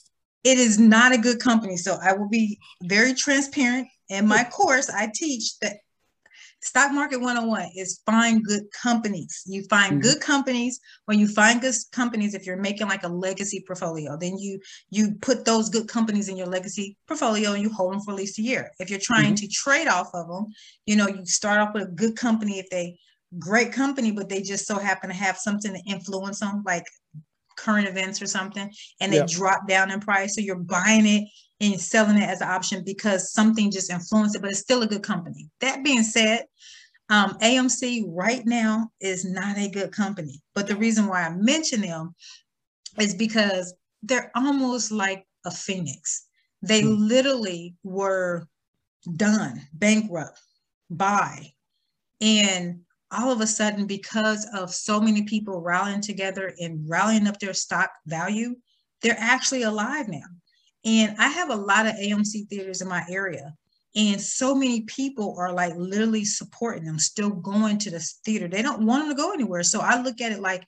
it 0.45 0.59
is 0.59 0.79
not 0.79 1.13
a 1.13 1.19
good 1.19 1.39
company. 1.39 1.77
So 1.77 1.99
I 2.03 2.13
will 2.15 2.29
be 2.29 2.59
very 2.83 3.15
transparent. 3.15 3.89
In 4.09 4.27
my 4.27 4.45
course, 4.45 4.91
I 4.91 5.11
teach 5.15 5.59
that 5.61 5.77
stock 6.63 6.93
market 6.93 7.21
101 7.21 7.71
is 7.77 8.01
find 8.07 8.45
good 8.45 8.65
companies. 8.71 9.43
You 9.47 9.65
find 9.65 9.93
mm-hmm. 9.93 10.01
good 10.01 10.21
companies. 10.21 10.81
When 11.07 11.19
you 11.19 11.29
find 11.29 11.61
good 11.61 11.75
companies, 11.93 12.35
if 12.35 12.47
you're 12.47 12.57
making 12.57 12.89
like 12.89 13.05
a 13.05 13.09
legacy 13.09 13.63
portfolio, 13.67 14.17
then 14.17 14.39
you 14.39 14.61
you 14.91 15.15
put 15.21 15.45
those 15.45 15.69
good 15.69 15.89
companies 15.89 16.29
in 16.29 16.37
your 16.37 16.47
legacy 16.47 16.97
portfolio 17.07 17.53
and 17.53 17.63
you 17.63 17.71
hold 17.71 17.95
them 17.95 18.01
for 18.01 18.13
at 18.13 18.17
least 18.17 18.39
a 18.39 18.43
year. 18.43 18.71
If 18.79 18.91
you're 18.91 19.01
trying 19.01 19.35
mm-hmm. 19.35 19.47
to 19.47 19.49
trade 19.49 19.89
off 19.89 20.11
of 20.15 20.29
them, 20.29 20.47
you 20.87 20.97
know, 20.97 21.09
you 21.09 21.25
start 21.27 21.61
off 21.61 21.75
with 21.75 21.85
a 21.85 21.93
good 21.93 22.17
company. 22.17 22.59
If 22.59 22.71
they 22.71 22.99
great 23.39 23.73
company, 23.73 24.11
but 24.11 24.29
they 24.29 24.43
just 24.43 24.67
so 24.67 24.79
happen 24.79 25.11
to 25.11 25.17
have 25.17 25.39
something 25.39 25.73
to 25.73 25.91
influence 25.91 26.41
them, 26.41 26.63
like 26.67 26.85
current 27.57 27.89
events 27.89 28.21
or 28.21 28.27
something, 28.27 28.71
and 29.01 29.13
they 29.13 29.19
yeah. 29.19 29.27
drop 29.29 29.69
down 29.69 29.91
in 29.91 30.01
price. 30.01 30.35
So 30.35 30.41
you're 30.41 30.57
buying 30.57 31.07
it 31.07 31.29
and 31.61 31.81
selling 31.81 32.19
it 32.19 32.29
as 32.29 32.41
an 32.41 32.49
option 32.49 32.83
because 32.85 33.33
something 33.33 33.71
just 33.71 33.91
influenced 33.91 34.37
it, 34.37 34.43
but 34.43 34.51
it's 34.51 34.61
still 34.61 34.83
a 34.83 34.87
good 34.87 35.03
company. 35.03 35.49
That 35.61 35.85
being 35.85 36.03
said, 36.03 36.45
um, 37.09 37.37
AMC 37.39 38.05
right 38.09 38.45
now 38.47 38.91
is 39.01 39.25
not 39.25 39.59
a 39.59 39.69
good 39.69 39.93
company. 39.93 40.41
But 40.55 40.67
the 40.67 40.77
reason 40.77 41.07
why 41.07 41.23
I 41.23 41.31
mention 41.31 41.83
them 41.83 42.15
is 42.99 43.15
because 43.15 43.75
they're 44.03 44.33
almost 44.35 44.91
like 44.91 45.27
a 45.45 45.51
phoenix. 45.51 46.27
They 46.63 46.83
mm. 46.83 47.09
literally 47.09 47.75
were 47.83 48.49
done, 49.17 49.61
bankrupt, 49.73 50.41
buy. 50.91 51.53
And 52.21 52.81
all 53.13 53.31
of 53.31 53.41
a 53.41 53.47
sudden, 53.47 53.87
because 53.87 54.47
of 54.55 54.73
so 54.73 55.01
many 55.01 55.23
people 55.23 55.61
rallying 55.61 56.01
together 56.01 56.55
and 56.59 56.89
rallying 56.89 57.27
up 57.27 57.39
their 57.39 57.55
stock 57.55 57.91
value, 58.07 58.57
they're 59.03 59.17
actually 59.19 59.63
alive 59.63 60.09
now. 60.09 60.27
And 60.85 61.17
I 61.19 61.29
have 61.29 61.51
a 61.51 61.57
lot 61.57 61.87
of 61.87 61.95
AMC 61.95 62.49
theaters 62.49 62.81
in 62.81 62.89
my 62.89 63.05
area. 63.09 63.55
And 63.95 64.21
so 64.21 64.55
many 64.55 64.83
people 64.83 65.37
are 65.39 65.53
like 65.53 65.75
literally 65.77 66.25
supporting 66.25 66.85
them, 66.85 66.99
still 66.99 67.31
going 67.31 67.79
to 67.79 67.91
the 67.91 68.01
theater. 68.25 68.49
They 68.49 68.63
don't 68.63 68.87
want 68.87 69.03
them 69.03 69.11
to 69.11 69.23
go 69.23 69.33
anywhere. 69.33 69.63
So 69.63 69.81
I 69.81 70.01
look 70.01 70.21
at 70.21 70.33
it 70.33 70.41
like 70.41 70.67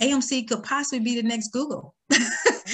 AMC 0.00 0.46
could 0.46 0.62
possibly 0.62 1.00
be 1.00 1.16
the 1.16 1.26
next 1.26 1.48
Google. 1.48 1.94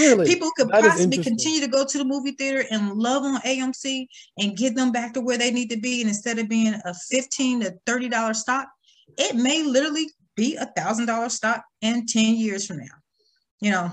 Really? 0.01 0.27
People 0.27 0.51
could 0.57 0.69
that 0.69 0.83
possibly 0.83 1.23
continue 1.23 1.61
to 1.61 1.67
go 1.67 1.85
to 1.85 1.99
the 1.99 2.05
movie 2.05 2.33
theater 2.33 2.65
and 2.71 2.95
love 2.95 3.25
on 3.25 3.41
AMC 3.43 4.07
and 4.39 4.57
get 4.57 4.75
them 4.75 4.91
back 4.91 5.13
to 5.15 5.21
where 5.21 5.37
they 5.37 5.51
need 5.51 5.69
to 5.71 5.77
be. 5.77 6.01
And 6.01 6.09
instead 6.09 6.39
of 6.39 6.49
being 6.49 6.75
a 6.85 6.95
15 6.95 7.61
to 7.61 7.75
$30 7.87 8.35
stock, 8.35 8.69
it 9.19 9.37
may 9.37 9.63
literally 9.63 10.09
be 10.37 10.57
a 10.57 10.67
thousand 10.77 11.07
dollar 11.07 11.29
stock 11.29 11.63
in 11.81 12.07
10 12.07 12.35
years 12.35 12.67
from 12.67 12.79
now 12.79 13.03
you 13.63 13.71
know? 13.71 13.91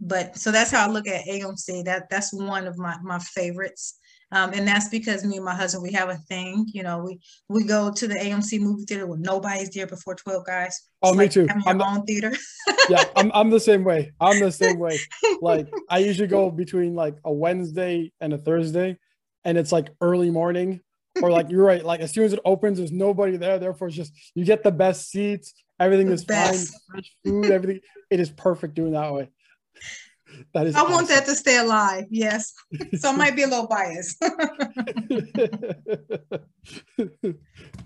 But 0.00 0.36
so 0.36 0.50
that's 0.50 0.72
how 0.72 0.86
i 0.86 0.90
look 0.90 1.06
at 1.06 1.26
amc 1.26 1.84
that 1.84 2.10
that's 2.10 2.34
one 2.34 2.66
of 2.66 2.76
my 2.76 2.96
my 3.02 3.20
favorites. 3.20 3.98
Um, 4.32 4.52
and 4.52 4.66
that's 4.66 4.88
because 4.88 5.24
me 5.24 5.36
and 5.36 5.44
my 5.44 5.54
husband 5.54 5.84
we 5.84 5.92
have 5.92 6.10
a 6.10 6.16
thing 6.16 6.66
you 6.74 6.82
know? 6.82 6.98
We 6.98 7.20
we 7.48 7.62
go 7.64 7.92
to 7.92 8.08
the 8.08 8.16
amc 8.16 8.60
movie 8.60 8.84
theater 8.84 9.06
when 9.06 9.22
nobody's 9.22 9.70
there 9.70 9.86
before 9.86 10.16
12 10.16 10.44
guys. 10.44 10.82
Oh 11.02 11.12
me 11.12 11.18
like 11.18 11.30
too. 11.30 11.46
i'm 11.66 11.80
own 11.80 12.04
theater. 12.04 12.34
Yeah 12.90 13.04
I'm, 13.16 13.32
I'm 13.32 13.50
the 13.50 13.60
same 13.60 13.82
way. 13.82 14.12
I'm 14.20 14.38
the 14.40 14.52
same 14.52 14.78
way. 14.78 14.98
Like 15.40 15.68
i 15.88 15.98
usually 15.98 16.28
go 16.28 16.50
between 16.50 16.94
like 16.94 17.16
a 17.24 17.32
wednesday 17.32 18.10
and 18.20 18.32
a 18.32 18.38
thursday 18.38 18.98
and 19.44 19.58
it's 19.58 19.70
like 19.70 19.90
early 20.00 20.30
morning 20.30 20.80
or 21.22 21.30
like 21.30 21.50
you're 21.50 21.64
right, 21.64 21.84
like 21.84 22.00
as 22.00 22.12
soon 22.12 22.24
as 22.24 22.32
it 22.32 22.40
opens, 22.44 22.78
there's 22.78 22.92
nobody 22.92 23.36
there. 23.36 23.58
Therefore, 23.58 23.88
it's 23.88 23.96
just 23.96 24.12
you 24.34 24.44
get 24.44 24.62
the 24.62 24.70
best 24.70 25.10
seats, 25.10 25.54
everything 25.78 26.08
the 26.08 26.14
is 26.14 26.24
best. 26.24 26.72
fine, 26.72 26.80
fresh 26.90 27.16
food, 27.24 27.50
everything. 27.50 27.80
it 28.10 28.20
is 28.20 28.30
perfect 28.30 28.74
doing 28.74 28.92
that 28.92 29.12
way. 29.12 29.28
That 30.54 30.66
is 30.66 30.74
I 30.74 30.80
awesome. 30.80 30.92
want 30.92 31.08
that 31.08 31.24
to 31.26 31.34
stay 31.34 31.58
alive, 31.58 32.04
yes. 32.10 32.52
So 32.98 33.10
I 33.10 33.16
might 33.16 33.36
be 33.36 33.42
a 33.42 33.46
little 33.46 33.68
biased. 33.68 34.20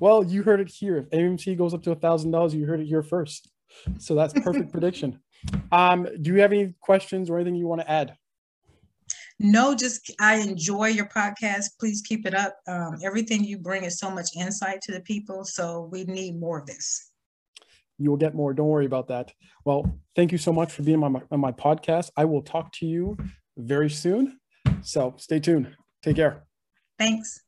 well, 0.01 0.25
you 0.25 0.43
heard 0.43 0.61
it 0.61 0.69
here. 0.69 0.97
If 0.97 1.11
AMC 1.11 1.59
goes 1.59 1.75
up 1.75 1.83
to 1.85 1.93
a 1.93 1.97
thousand 1.97 2.31
dollars, 2.31 2.55
you 2.55 2.67
heard 2.67 2.81
it 2.81 2.87
here 2.87 3.03
first. 3.03 3.51
So 3.99 4.15
that's 4.15 4.33
perfect 4.35 4.73
prediction. 4.73 5.21
Um, 5.73 6.07
do 6.21 6.35
you 6.35 6.43
have 6.43 6.53
any 6.53 6.75
questions 6.81 7.31
or 7.31 7.39
anything 7.39 7.55
you 7.55 7.67
want 7.67 7.81
to 7.81 7.91
add? 7.91 8.15
No, 9.41 9.75
just 9.75 10.13
I 10.21 10.37
enjoy 10.37 10.89
your 10.89 11.07
podcast. 11.09 11.67
Please 11.81 12.03
keep 12.03 12.27
it 12.27 12.35
up. 12.35 12.57
Um, 12.69 12.99
everything 13.03 13.43
you 13.43 13.59
bring 13.59 13.85
is 13.85 13.99
so 13.99 14.11
much 14.11 14.37
insight 14.37 14.81
to 14.83 14.93
the 14.93 15.01
people. 15.01 15.45
So 15.45 15.89
we 15.91 16.05
need 16.05 16.39
more 16.39 16.59
of 16.61 16.67
this. 16.67 17.11
you 17.99 18.11
will 18.11 18.17
get 18.17 18.35
more. 18.35 18.55
Don't 18.55 18.69
worry 18.69 18.87
about 18.87 19.09
that. 19.09 19.33
Well, 19.65 19.83
thank 20.17 20.33
you 20.33 20.39
so 20.39 20.53
much 20.53 20.73
for 20.73 20.83
being 20.83 21.03
on 21.05 21.13
my, 21.13 21.23
on 21.31 21.41
my 21.41 21.53
podcast. 21.53 22.11
I 22.17 22.25
will 22.25 22.43
talk 22.43 22.73
to 22.75 22.87
you 22.87 23.17
very 23.57 23.91
soon. 23.91 24.39
So 24.83 25.15
stay 25.19 25.41
tuned. 25.41 25.77
Take 26.03 26.17
care. 26.17 26.45
Thanks. 26.99 27.41